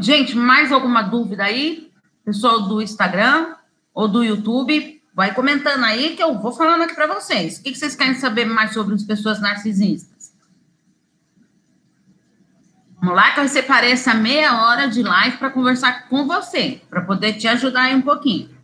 Gente, 0.00 0.36
mais 0.36 0.72
alguma 0.72 1.02
dúvida 1.02 1.44
aí? 1.44 1.88
Pessoal 2.24 2.62
do 2.62 2.82
Instagram 2.82 3.54
ou 3.94 4.08
do 4.08 4.24
YouTube, 4.24 4.97
vai 5.18 5.34
comentando 5.34 5.82
aí 5.82 6.14
que 6.14 6.22
eu 6.22 6.38
vou 6.38 6.52
falando 6.52 6.82
aqui 6.82 6.94
para 6.94 7.12
vocês. 7.12 7.58
O 7.58 7.62
que 7.64 7.74
vocês 7.74 7.96
querem 7.96 8.14
saber 8.14 8.44
mais 8.44 8.72
sobre 8.72 8.94
as 8.94 9.02
pessoas 9.02 9.40
narcisistas? 9.40 10.32
Vamos 13.00 13.16
lá, 13.16 13.32
que 13.32 13.40
eu 13.40 13.48
separei 13.48 13.90
essa 13.90 14.14
meia 14.14 14.62
hora 14.62 14.86
de 14.86 15.02
live 15.02 15.38
para 15.38 15.50
conversar 15.50 16.08
com 16.08 16.24
você, 16.24 16.80
para 16.88 17.00
poder 17.00 17.32
te 17.32 17.48
ajudar 17.48 17.86
aí 17.86 17.96
um 17.96 18.02
pouquinho. 18.02 18.56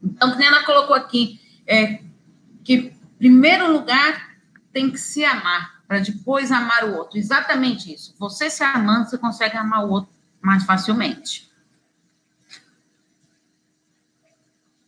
Então, 0.00 0.30
a 0.30 0.36
Nena 0.36 0.62
colocou 0.62 0.94
aqui 0.94 1.40
é, 1.66 2.00
que, 2.62 2.94
primeiro 3.18 3.72
lugar, 3.72 4.36
tem 4.72 4.88
que 4.88 4.98
se 4.98 5.24
amar 5.24 5.82
para 5.88 5.98
depois 5.98 6.52
amar 6.52 6.84
o 6.84 6.94
outro. 6.94 7.18
Exatamente 7.18 7.92
isso. 7.92 8.14
Você 8.20 8.48
se 8.48 8.62
amando, 8.62 9.10
você 9.10 9.18
consegue 9.18 9.56
amar 9.56 9.84
o 9.84 9.90
outro 9.90 10.12
mais 10.40 10.62
facilmente. 10.62 11.43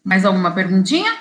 Mais 0.06 0.24
alguma 0.24 0.52
perguntinha? 0.52 1.18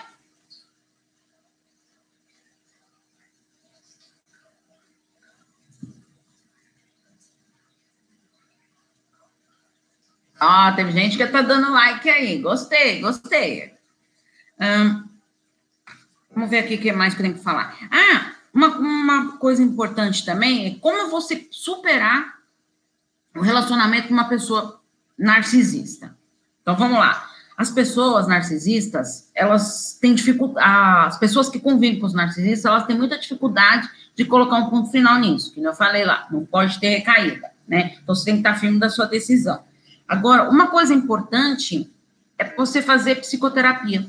Ah, 10.39 10.71
tem 10.76 10.91
gente 10.91 11.17
que 11.17 11.26
tá 11.26 11.41
dando 11.41 11.74
like 11.74 12.08
aí. 12.08 12.38
Gostei, 12.39 13.02
gostei. 13.02 13.74
Hum, 14.62 15.10
vamos 16.30 16.52
ver 16.52 16.60
aqui 16.60 16.76
o 16.76 16.80
que 16.80 16.91
mais 16.91 17.15
que 17.15 17.34
que 17.34 17.39
falar. 17.39 17.76
Ah, 17.89 18.36
uma, 18.54 18.67
uma 18.78 19.38
coisa 19.39 19.63
importante 19.63 20.24
também 20.24 20.67
é 20.67 20.80
como 20.80 21.10
você 21.10 21.48
superar 21.50 22.38
o 23.36 23.41
relacionamento 23.41 24.10
com 24.10 24.13
uma 24.13 24.30
pessoa 24.30 24.80
narcisista. 25.17 26.15
Então, 26.62 26.76
vamos 26.78 27.00
lá. 27.00 27.35
As 27.58 27.72
pessoas 27.72 28.28
narcisistas, 28.28 29.30
elas 29.34 29.98
têm 30.02 30.13
dificuldade, 30.13 31.08
as 31.08 31.18
pessoas 31.18 31.50
que 31.50 31.60
convivem 31.60 32.00
com 32.00 32.06
os 32.06 32.13
narcisistas, 32.13 32.65
elas 32.65 32.86
têm 32.86 32.98
muita 32.98 33.18
dificuldade 33.18 33.89
de 34.13 34.26
colocar 34.26 34.58
um 34.58 34.70
ponto 34.70 34.91
final 34.91 35.18
nisso, 35.20 35.54
que 35.54 35.63
eu 35.63 35.74
falei 35.74 36.04
lá, 36.04 36.28
não 36.30 36.46
pode 36.46 36.80
ter 36.80 36.89
recaída, 36.89 37.52
né? 37.68 37.98
Então, 38.04 38.13
você 38.13 38.26
tem 38.26 38.36
que 38.36 38.39
estar 38.41 38.60
firme 38.60 38.80
da 38.80 38.89
sua 38.89 39.06
decisão. 39.06 39.63
Agora, 40.08 40.50
uma 40.50 40.68
coisa 40.68 40.94
importante 40.94 41.89
é 42.38 42.56
você 42.56 42.82
fazer 42.82 43.15
psicoterapia. 43.15 44.06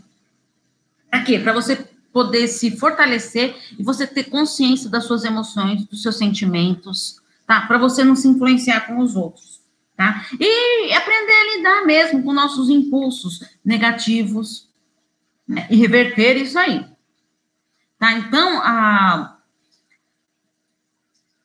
Para 1.08 1.22
quê? 1.22 1.38
Para 1.38 1.52
você 1.52 1.88
poder 2.12 2.48
se 2.48 2.76
fortalecer 2.76 3.54
e 3.78 3.82
você 3.82 4.06
ter 4.06 4.24
consciência 4.24 4.90
das 4.90 5.04
suas 5.04 5.24
emoções, 5.24 5.84
dos 5.86 6.02
seus 6.02 6.16
sentimentos, 6.16 7.20
tá? 7.46 7.60
Para 7.62 7.78
você 7.78 8.02
não 8.02 8.16
se 8.16 8.26
influenciar 8.26 8.86
com 8.86 8.98
os 8.98 9.14
outros, 9.14 9.60
tá? 9.96 10.26
E 10.38 10.92
aprender 10.92 11.32
a 11.32 11.56
lidar 11.56 11.86
mesmo 11.86 12.22
com 12.22 12.32
nossos 12.32 12.68
impulsos 12.68 13.40
negativos 13.64 14.68
né? 15.48 15.66
e 15.70 15.76
reverter 15.76 16.36
isso 16.36 16.58
aí, 16.58 16.84
tá? 17.98 18.12
Então, 18.12 18.60
a, 18.62 19.38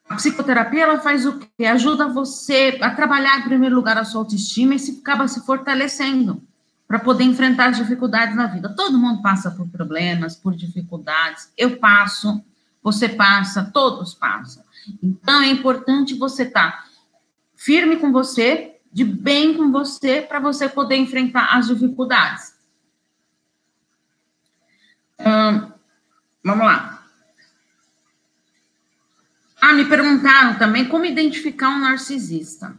a 0.09 0.15
psicoterapia, 0.15 0.83
ela 0.83 0.99
faz 0.99 1.25
o 1.25 1.39
quê? 1.39 1.65
Ajuda 1.65 2.09
você 2.09 2.77
a 2.81 2.93
trabalhar, 2.93 3.39
em 3.39 3.43
primeiro 3.43 3.75
lugar, 3.75 3.97
a 3.97 4.03
sua 4.03 4.21
autoestima 4.21 4.75
e 4.75 4.79
se 4.79 4.99
acaba 4.99 5.27
se 5.27 5.45
fortalecendo 5.45 6.43
para 6.87 6.99
poder 6.99 7.23
enfrentar 7.23 7.69
as 7.69 7.77
dificuldades 7.77 8.35
na 8.35 8.47
vida. 8.47 8.75
Todo 8.75 8.97
mundo 8.97 9.21
passa 9.21 9.49
por 9.49 9.65
problemas, 9.69 10.35
por 10.35 10.53
dificuldades. 10.53 11.49
Eu 11.57 11.77
passo, 11.77 12.43
você 12.83 13.07
passa, 13.07 13.71
todos 13.73 14.13
passam. 14.13 14.61
Então, 15.01 15.41
é 15.41 15.47
importante 15.47 16.15
você 16.15 16.43
estar 16.43 16.71
tá 16.71 16.90
firme 17.63 17.97
com 17.97 18.11
você, 18.11 18.75
de 18.91 19.03
bem 19.05 19.55
com 19.55 19.71
você, 19.71 20.21
para 20.21 20.39
você 20.39 20.67
poder 20.67 20.95
enfrentar 20.95 21.55
as 21.55 21.67
dificuldades. 21.67 22.55
Hum, 25.19 25.71
vamos 26.43 26.65
lá. 26.65 27.03
Ah, 29.61 29.73
me 29.73 29.85
perguntaram 29.85 30.57
também 30.57 30.87
como 30.87 31.05
identificar 31.05 31.69
um 31.69 31.79
narcisista. 31.79 32.75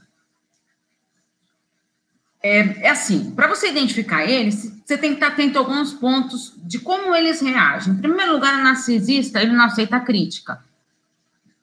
É, 2.43 2.87
é 2.87 2.91
assim, 2.91 3.31
para 3.37 3.47
você 3.47 3.71
identificar 3.71 4.25
eles, 4.25 4.83
você 4.85 4.99
tem 4.99 5.11
que 5.11 5.17
estar 5.23 5.29
atento 5.29 5.59
a 5.59 5.61
alguns 5.61 5.95
pontos 5.95 6.55
de 6.57 6.81
como 6.81 7.15
eles 7.15 7.41
reagem. 7.41 7.95
Em 7.95 7.99
primeiro 7.99 8.33
lugar, 8.33 8.59
o 8.59 8.65
narcisista, 8.65 9.41
ele 9.41 9.53
não 9.53 9.65
aceita 9.65 10.01
crítica. 10.01 10.61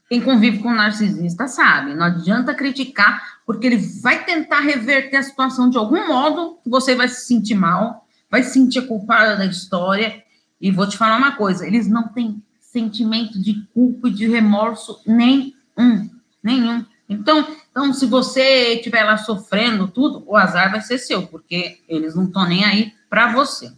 Quem 0.09 0.19
convive 0.21 0.57
com 0.57 0.69
um 0.69 0.75
narcisista 0.75 1.47
sabe, 1.47 1.93
não 1.93 2.07
adianta 2.07 2.55
criticar, 2.55 3.39
porque 3.45 3.67
ele 3.67 3.77
vai 3.77 4.25
tentar 4.25 4.59
reverter 4.59 5.17
a 5.17 5.23
situação 5.23 5.69
de 5.69 5.77
algum 5.77 6.07
modo 6.07 6.57
você 6.65 6.95
vai 6.95 7.07
se 7.07 7.27
sentir 7.27 7.53
mal, 7.53 8.07
vai 8.29 8.41
se 8.41 8.53
sentir 8.53 8.87
culpada 8.87 9.35
da 9.35 9.45
história. 9.45 10.23
E 10.59 10.71
vou 10.71 10.89
te 10.89 10.97
falar 10.97 11.17
uma 11.17 11.33
coisa: 11.33 11.65
eles 11.65 11.87
não 11.87 12.07
têm 12.07 12.43
sentimento 12.59 13.39
de 13.39 13.67
culpa 13.71 14.07
e 14.07 14.11
de 14.11 14.27
remorso 14.27 14.99
nenhum, 15.05 16.09
nenhum. 16.43 16.83
Então, 17.07 17.47
então, 17.71 17.93
se 17.93 18.05
você 18.05 18.75
estiver 18.75 19.03
lá 19.03 19.17
sofrendo 19.17 19.87
tudo, 19.87 20.23
o 20.27 20.35
azar 20.35 20.71
vai 20.71 20.81
ser 20.81 20.97
seu, 20.97 21.25
porque 21.27 21.79
eles 21.87 22.15
não 22.15 22.25
estão 22.25 22.47
nem 22.47 22.65
aí 22.65 22.93
para 23.09 23.31
você. 23.31 23.71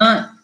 Ah, 0.00 0.34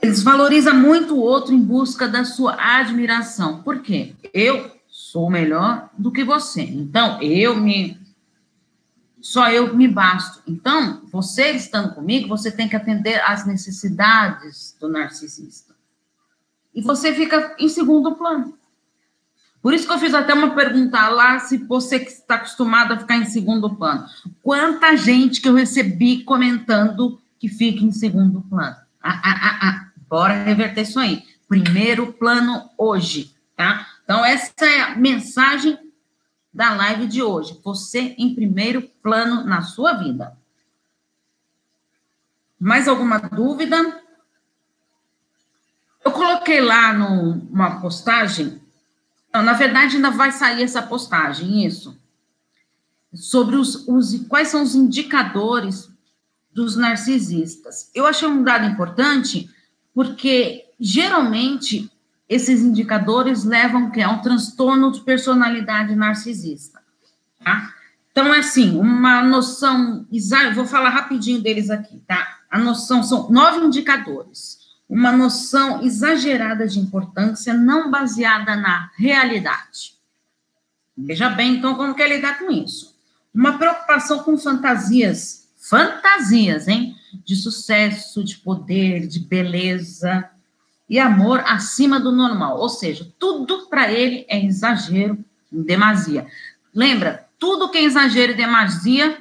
eles 0.00 0.22
valorizam 0.22 0.74
muito 0.74 1.14
o 1.14 1.20
outro 1.20 1.52
em 1.52 1.62
busca 1.62 2.08
da 2.08 2.24
sua 2.24 2.56
admiração. 2.58 3.62
Por 3.62 3.82
quê? 3.82 4.14
Eu 4.32 4.70
sou 4.88 5.28
melhor 5.28 5.90
do 5.98 6.12
que 6.12 6.24
você. 6.24 6.62
Então, 6.62 7.20
eu 7.20 7.56
me. 7.56 7.98
Só 9.20 9.50
eu 9.50 9.74
me 9.74 9.88
basto. 9.88 10.40
Então, 10.46 11.02
você 11.10 11.50
estando 11.50 11.94
comigo, 11.94 12.28
você 12.28 12.52
tem 12.52 12.68
que 12.68 12.76
atender 12.76 13.20
às 13.22 13.44
necessidades 13.44 14.76
do 14.80 14.88
narcisista. 14.88 15.74
E 16.72 16.80
você 16.80 17.12
fica 17.12 17.56
em 17.58 17.68
segundo 17.68 18.14
plano. 18.14 18.56
Por 19.60 19.74
isso 19.74 19.86
que 19.86 19.92
eu 19.92 19.98
fiz 19.98 20.14
até 20.14 20.32
uma 20.32 20.54
pergunta 20.54 21.08
lá, 21.08 21.40
se 21.40 21.56
você 21.58 21.98
que 21.98 22.12
está 22.12 22.36
acostumado 22.36 22.94
a 22.94 22.98
ficar 22.98 23.16
em 23.16 23.24
segundo 23.24 23.74
plano. 23.74 24.06
Quanta 24.40 24.96
gente 24.96 25.40
que 25.40 25.48
eu 25.48 25.54
recebi 25.54 26.22
comentando 26.22 27.20
que 27.40 27.48
fica 27.48 27.84
em 27.84 27.90
segundo 27.90 28.40
plano. 28.42 28.76
Ah, 29.02 29.20
ah, 29.24 29.38
ah, 29.42 29.58
ah. 29.62 29.77
Bora 30.08 30.44
reverter 30.44 30.82
isso 30.82 30.98
aí. 30.98 31.24
Primeiro 31.46 32.12
plano 32.12 32.70
hoje, 32.76 33.34
tá? 33.56 33.86
Então, 34.04 34.24
essa 34.24 34.52
é 34.64 34.80
a 34.82 34.96
mensagem 34.96 35.78
da 36.52 36.74
live 36.74 37.06
de 37.06 37.22
hoje. 37.22 37.60
Você 37.62 38.14
em 38.18 38.34
primeiro 38.34 38.82
plano 39.02 39.44
na 39.44 39.62
sua 39.62 39.92
vida. 39.94 40.36
Mais 42.58 42.88
alguma 42.88 43.18
dúvida? 43.18 44.02
Eu 46.04 46.12
coloquei 46.12 46.60
lá 46.60 46.92
numa 46.92 47.80
postagem 47.80 48.60
não, 49.32 49.42
na 49.42 49.52
verdade, 49.52 49.96
ainda 49.96 50.10
vai 50.10 50.32
sair 50.32 50.62
essa 50.62 50.82
postagem, 50.82 51.64
isso. 51.64 51.96
Sobre 53.14 53.56
os, 53.56 53.86
os 53.86 54.26
quais 54.26 54.48
são 54.48 54.62
os 54.62 54.74
indicadores 54.74 55.90
dos 56.52 56.76
narcisistas. 56.76 57.90
Eu 57.94 58.06
achei 58.06 58.26
um 58.26 58.42
dado 58.42 58.66
importante 58.66 59.48
porque 59.98 60.64
geralmente 60.78 61.90
esses 62.28 62.62
indicadores 62.62 63.42
levam 63.42 63.90
que 63.90 64.00
a 64.00 64.08
um 64.08 64.22
transtorno 64.22 64.92
de 64.92 65.00
personalidade 65.00 65.96
narcisista. 65.96 66.80
Tá? 67.42 67.74
Então, 68.12 68.32
é 68.32 68.38
assim, 68.38 68.78
uma 68.78 69.24
noção, 69.24 70.06
vou 70.54 70.66
falar 70.66 70.90
rapidinho 70.90 71.42
deles 71.42 71.68
aqui, 71.68 71.98
tá? 72.06 72.38
A 72.48 72.60
noção 72.60 73.02
são 73.02 73.28
nove 73.28 73.58
indicadores 73.66 74.58
uma 74.88 75.10
noção 75.10 75.82
exagerada 75.82 76.68
de 76.68 76.78
importância 76.78 77.52
não 77.52 77.90
baseada 77.90 78.54
na 78.54 78.92
realidade. 78.96 79.94
Veja 80.96 81.28
bem, 81.28 81.56
então, 81.56 81.74
como 81.74 81.96
quer 81.96 82.08
lidar 82.08 82.38
com 82.38 82.52
isso? 82.52 82.96
Uma 83.34 83.58
preocupação 83.58 84.20
com 84.20 84.38
fantasias, 84.38 85.48
fantasias, 85.58 86.68
hein? 86.68 86.94
De 87.24 87.36
sucesso, 87.36 88.22
de 88.24 88.36
poder, 88.38 89.06
de 89.06 89.20
beleza 89.20 90.28
e 90.88 90.98
amor 90.98 91.40
acima 91.46 92.00
do 92.00 92.10
normal. 92.10 92.58
Ou 92.58 92.68
seja, 92.68 93.12
tudo 93.18 93.66
para 93.68 93.92
ele 93.92 94.24
é 94.28 94.42
exagero, 94.44 95.22
demasia. 95.50 96.26
Lembra, 96.74 97.28
tudo 97.38 97.70
que 97.70 97.78
é 97.78 97.84
exagero 97.84 98.32
e 98.32 98.36
demasia 98.36 99.18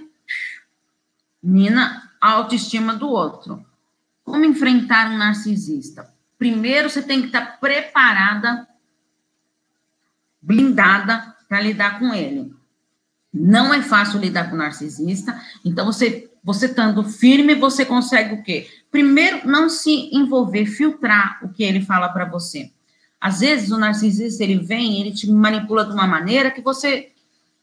mina 1.42 2.12
a 2.20 2.32
autoestima 2.32 2.94
do 2.94 3.10
outro. 3.10 3.66
Como 4.24 4.44
enfrentar 4.44 5.10
um 5.10 5.18
narcisista? 5.18 6.14
Primeiro, 6.38 6.90
você 6.90 7.02
tem 7.02 7.22
que 7.22 7.28
estar 7.28 7.60
preparada, 7.60 8.68
blindada 10.42 11.36
para 11.48 11.62
lidar 11.62 12.00
com 12.00 12.14
ele. 12.14 12.54
Não 13.34 13.74
é 13.74 13.82
fácil 13.82 14.20
lidar 14.20 14.50
com 14.50 14.56
narcisista, 14.56 15.40
então 15.64 15.86
você, 15.86 16.27
você 16.44 16.66
estando 16.66 17.04
firme, 17.04 17.56
você 17.56 17.86
consegue 17.86 18.36
o 18.36 18.44
quê? 18.44 18.68
Primeiro, 18.92 19.48
não 19.48 19.70
se 19.70 20.10
envolver, 20.14 20.66
filtrar 20.66 21.40
o 21.44 21.50
que 21.50 21.64
ele 21.64 21.82
fala 21.82 22.10
para 22.10 22.26
você. 22.26 22.72
Às 23.20 23.40
vezes 23.40 23.72
o 23.72 23.78
narcisista 23.78 24.44
ele 24.44 24.60
vem, 24.60 25.02
ele 25.02 25.12
te 25.12 25.30
manipula 25.30 25.86
de 25.86 25.92
uma 25.92 26.08
maneira 26.08 26.52
que 26.52 26.62
você 26.62 27.12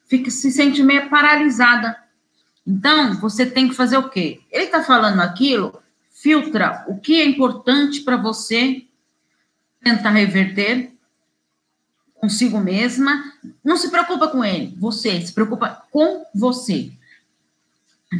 fica 0.07 0.31
se 0.31 0.51
sente 0.51 0.83
meio 0.83 1.09
paralisada. 1.09 1.97
Então, 2.67 3.15
você 3.21 3.47
tem 3.47 3.69
que 3.69 3.75
fazer 3.75 3.97
o 3.97 4.09
quê? 4.09 4.41
Ele 4.51 4.65
está 4.65 4.83
falando 4.83 5.21
aquilo, 5.21 5.81
filtra 6.11 6.85
o 6.89 6.99
que 6.99 7.21
é 7.21 7.25
importante 7.25 8.01
para 8.01 8.17
você 8.17 8.85
tentar 9.83 10.11
reverter 10.11 10.93
consigo 12.15 12.59
mesma. 12.59 13.23
Não 13.63 13.77
se 13.77 13.91
preocupa 13.91 14.29
com 14.29 14.45
ele, 14.45 14.75
você 14.79 15.21
se 15.21 15.33
preocupa 15.33 15.83
com 15.91 16.25
você. 16.35 16.91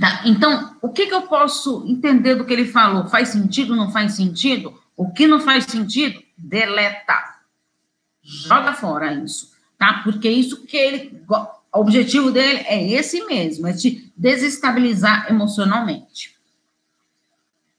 Tá? 0.01 0.23
Então, 0.25 0.77
o 0.81 0.89
que, 0.89 1.07
que 1.07 1.15
eu 1.15 1.23
posso 1.23 1.85
entender 1.87 2.35
do 2.35 2.45
que 2.45 2.53
ele 2.53 2.67
falou? 2.67 3.07
Faz 3.09 3.29
sentido, 3.29 3.77
não 3.77 3.91
faz 3.91 4.15
sentido? 4.15 4.75
O 4.97 5.13
que 5.13 5.27
não 5.27 5.41
faz 5.41 5.65
sentido, 5.65 6.23
deleta. 6.37 7.35
Joga 8.23 8.73
fora 8.73 9.13
isso, 9.13 9.53
tá? 9.79 10.01
Porque 10.03 10.29
isso 10.29 10.65
que 10.65 10.77
ele. 10.77 11.23
O 11.29 11.81
objetivo 11.81 12.31
dele 12.31 12.61
é 12.67 12.93
esse 12.93 13.25
mesmo, 13.25 13.67
é 13.67 13.73
te 13.73 14.11
desestabilizar 14.17 15.27
emocionalmente. 15.29 16.35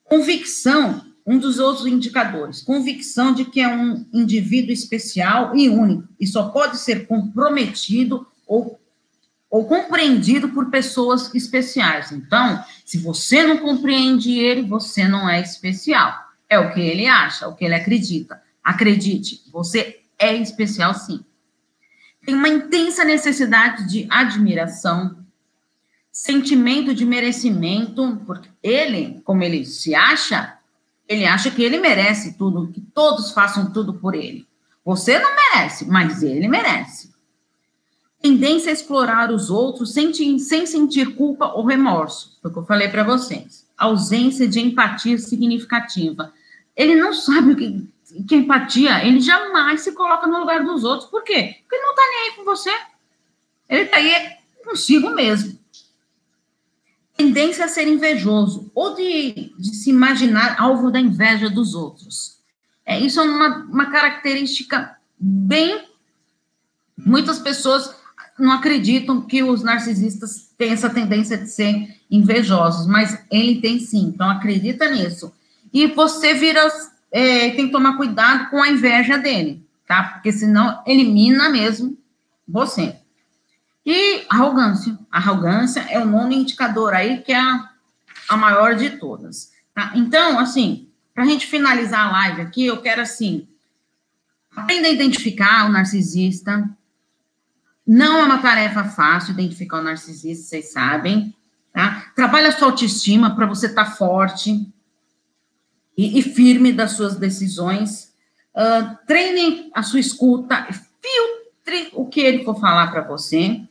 Convicção, 0.04 1.02
um 1.26 1.40
dos 1.40 1.58
outros 1.58 1.88
indicadores, 1.88 2.62
convicção 2.62 3.34
de 3.34 3.46
que 3.46 3.60
é 3.60 3.68
um 3.68 4.06
indivíduo 4.14 4.72
especial 4.72 5.56
e 5.56 5.68
único, 5.70 6.08
e 6.20 6.28
só 6.28 6.50
pode 6.50 6.78
ser 6.78 7.08
comprometido 7.08 8.28
ou, 8.46 8.80
ou 9.50 9.66
compreendido 9.66 10.50
por 10.50 10.70
pessoas 10.70 11.34
especiais. 11.34 12.12
Então, 12.12 12.64
se 12.84 12.98
você 12.98 13.44
não 13.44 13.58
compreende 13.58 14.38
ele, 14.38 14.64
você 14.64 15.08
não 15.08 15.30
é 15.30 15.42
especial. 15.42 16.14
É 16.50 16.60
o 16.60 16.74
que 16.74 16.82
ele 16.82 17.08
acha, 17.08 17.48
o 17.48 17.56
que 17.56 17.66
ele 17.66 17.76
acredita. 17.76 18.42
Acredite, 18.64 19.44
você 19.52 20.02
é 20.18 20.36
especial 20.36 20.94
sim. 20.94 21.24
Tem 22.26 22.34
uma 22.34 22.50
intensa 22.50 23.04
necessidade 23.06 23.88
de 23.88 24.08
admiração, 24.10 25.24
sentimento 26.12 26.94
de 26.94 27.06
merecimento, 27.06 28.22
porque 28.26 28.50
ele, 28.64 29.22
como 29.24 29.44
ele 29.44 29.66
se 29.66 29.94
acha, 29.94 30.58
ele 31.08 31.26
acha 31.26 31.52
que 31.52 31.62
ele 31.62 31.80
merece 31.80 32.34
tudo, 32.34 32.72
que 32.72 32.82
todos 32.82 33.32
façam 33.32 33.72
tudo 33.72 33.94
por 33.94 34.16
ele. 34.16 34.48
Você 34.84 35.20
não 35.20 35.30
merece, 35.36 35.86
mas 35.86 36.24
ele 36.24 36.48
merece. 36.48 37.15
Tendência 38.26 38.72
a 38.72 38.74
explorar 38.74 39.32
os 39.32 39.52
outros 39.52 39.94
sem, 39.94 40.12
sem 40.40 40.66
sentir 40.66 41.14
culpa 41.14 41.46
ou 41.46 41.64
remorso, 41.64 42.40
foi 42.42 42.50
o 42.50 42.54
que 42.56 42.60
eu 42.60 42.66
falei 42.66 42.88
para 42.88 43.04
vocês. 43.04 43.68
Ausência 43.78 44.48
de 44.48 44.60
empatia 44.60 45.16
significativa. 45.20 46.34
Ele 46.76 46.96
não 46.96 47.14
sabe 47.14 47.52
o 47.52 47.56
que, 47.56 47.88
que 48.28 48.34
é 48.34 48.38
empatia, 48.40 49.06
ele 49.06 49.20
jamais 49.20 49.82
se 49.82 49.92
coloca 49.92 50.26
no 50.26 50.40
lugar 50.40 50.64
dos 50.64 50.84
outros. 50.84 51.08
Por 51.08 51.24
quê? 51.24 51.58
Porque 51.62 51.76
ele 51.76 51.84
não 51.84 51.92
está 51.92 52.02
nem 52.10 52.18
aí 52.18 52.36
com 52.36 52.44
você. 52.46 52.72
Ele 53.70 53.82
está 53.82 53.98
aí 53.98 54.38
consigo 54.66 55.12
mesmo 55.12 55.60
tendência 57.16 57.66
a 57.66 57.68
ser 57.68 57.88
invejoso 57.88 58.72
ou 58.74 58.96
de, 58.96 59.54
de 59.56 59.76
se 59.76 59.92
imaginar 59.92 60.60
alvo 60.60 60.90
da 60.90 61.00
inveja 61.00 61.48
dos 61.48 61.76
outros. 61.76 62.40
É, 62.84 63.00
isso 63.00 63.20
é 63.20 63.24
uma, 63.24 63.58
uma 63.66 63.92
característica 63.92 64.98
bem. 65.20 65.88
Muitas 66.98 67.38
pessoas 67.38 68.04
não 68.38 68.52
acreditam 68.52 69.22
que 69.22 69.42
os 69.42 69.64
narcisistas 69.64 70.50
têm 70.58 70.72
essa 70.72 70.90
tendência 70.90 71.38
de 71.38 71.50
ser 71.50 72.00
invejosos, 72.12 72.86
mas 72.86 73.18
ele 73.32 73.62
tem 73.62 73.80
sim, 73.80 74.08
então 74.08 74.30
acredita 74.30 74.90
nisso. 74.90 75.34
E 75.74 75.88
você 75.88 76.34
vira, 76.34 76.68
é, 77.12 77.52
tem 77.52 77.68
que 77.68 77.72
tomar 77.72 77.98
cuidado 77.98 78.50
com 78.50 78.62
a 78.62 78.70
inveja 78.70 79.18
dele, 79.18 79.66
tá? 79.88 80.04
Porque 80.04 80.32
senão 80.32 80.82
elimina 80.86 81.50
mesmo 81.50 81.98
você. 82.48 82.96
E 83.86 84.24
arrogância. 84.30 84.98
Arrogância 85.12 85.82
é 85.90 86.00
o 86.00 86.06
nono 86.06 86.34
indicador 86.34 86.94
aí, 86.94 87.22
que 87.22 87.32
é 87.32 87.40
a, 87.40 87.70
a 88.30 88.36
maior 88.36 88.76
de 88.76 88.92
todas. 88.92 89.52
Tá? 89.74 89.92
Então, 89.96 90.40
assim, 90.40 90.88
para 91.14 91.24
a 91.24 91.28
gente 91.28 91.46
finalizar 91.46 92.08
a 92.08 92.12
live 92.12 92.42
aqui, 92.42 92.66
eu 92.66 92.82
quero, 92.82 93.02
assim, 93.02 93.48
aprenda 94.56 94.88
a 94.88 94.92
identificar 94.92 95.68
o 95.68 95.72
narcisista. 95.72 96.68
Não 97.86 98.18
é 98.18 98.24
uma 98.24 98.40
tarefa 98.40 98.84
fácil 98.86 99.34
identificar 99.34 99.80
o 99.80 99.84
narcisista, 99.84 100.48
vocês 100.48 100.72
sabem. 100.72 101.36
Tá? 101.72 102.12
Trabalhe 102.16 102.48
a 102.48 102.52
sua 102.52 102.70
autoestima 102.70 103.36
para 103.36 103.46
você 103.46 103.68
estar 103.68 103.86
tá 103.86 103.92
forte 103.92 104.68
e, 105.98 106.20
e, 106.20 106.22
firme 106.22 106.74
das 106.74 106.94
suas 106.94 107.16
decisões. 107.16 108.14
Uh, 108.56 108.98
treine 109.06 109.70
a 109.74 109.84
sua 109.84 110.00
escuta, 110.00 110.66
filtre 110.72 111.90
o 111.94 112.08
que 112.08 112.22
ele 112.22 112.44
for 112.44 112.60
falar 112.60 112.92
para 112.92 113.02
você. 113.02 113.62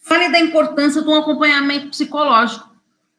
Fale 0.00 0.30
da 0.30 0.40
importância 0.40 1.02
de 1.02 1.08
um 1.08 1.14
acompanhamento 1.14 1.88
psicológico. 1.88 2.74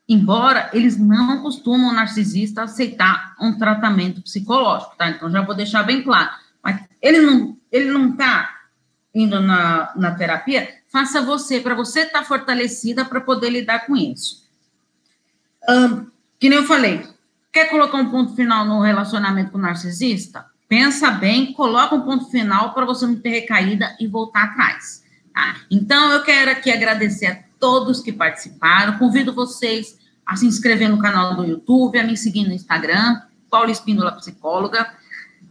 Embora 0.10 0.70
eles 0.74 0.98
não 0.98 1.42
costumam, 1.42 1.94
narcisista, 1.94 2.64
aceitar 2.64 3.36
um 3.40 3.58
tratamento 3.58 4.22
psicológico, 4.22 4.96
tá? 4.98 5.10
Então, 5.10 5.30
já 5.30 5.42
vou 5.42 5.54
deixar 5.54 5.84
bem 5.84 6.02
claro. 6.02 6.32
Mas 6.64 6.82
ele 7.02 7.22
não 7.22 7.58
ele 7.72 7.92
não 7.92 8.12
está 8.12 8.57
indo 9.18 9.42
na, 9.42 9.92
na 9.96 10.14
terapia, 10.14 10.70
faça 10.90 11.22
você, 11.22 11.60
para 11.60 11.74
você 11.74 12.02
estar 12.02 12.20
tá 12.20 12.26
fortalecida 12.26 13.04
para 13.04 13.20
poder 13.20 13.50
lidar 13.50 13.88
com 13.88 13.96
isso. 13.96 14.46
Um, 15.68 16.06
que 16.40 16.50
nem 16.50 16.60
eu 16.60 16.66
falei, 16.66 17.04
quer 17.52 17.66
colocar 17.70 17.98
um 17.98 18.12
ponto 18.12 18.36
final 18.36 18.64
no 18.64 18.80
relacionamento 18.80 19.52
com 19.52 19.58
o 19.58 19.62
narcisista? 19.62 20.46
Pensa 20.70 21.10
bem, 21.10 21.54
coloca 21.54 21.96
um 21.96 22.02
ponto 22.02 22.30
final 22.30 22.74
para 22.74 22.86
você 22.86 23.08
não 23.08 23.16
ter 23.16 23.30
recaída 23.30 23.96
e 24.00 24.08
voltar 24.08 24.44
atrás. 24.44 25.04
Tá? 25.34 25.56
Então, 25.72 26.12
eu 26.12 26.22
quero 26.24 26.52
aqui 26.52 26.72
agradecer 26.72 27.26
a 27.28 27.40
todos 27.60 28.02
que 28.02 28.14
participaram. 28.14 29.00
Convido 29.00 29.34
vocês 29.34 29.98
a 30.26 30.36
se 30.36 30.46
inscrever 30.46 30.90
no 30.90 31.00
canal 31.00 31.36
do 31.36 31.46
YouTube, 31.46 31.98
a 31.98 32.04
me 32.04 32.16
seguir 32.16 32.46
no 32.46 32.54
Instagram, 32.54 33.22
Paula 33.50 33.72
Espíndola 33.72 34.12
Psicóloga. 34.12 34.88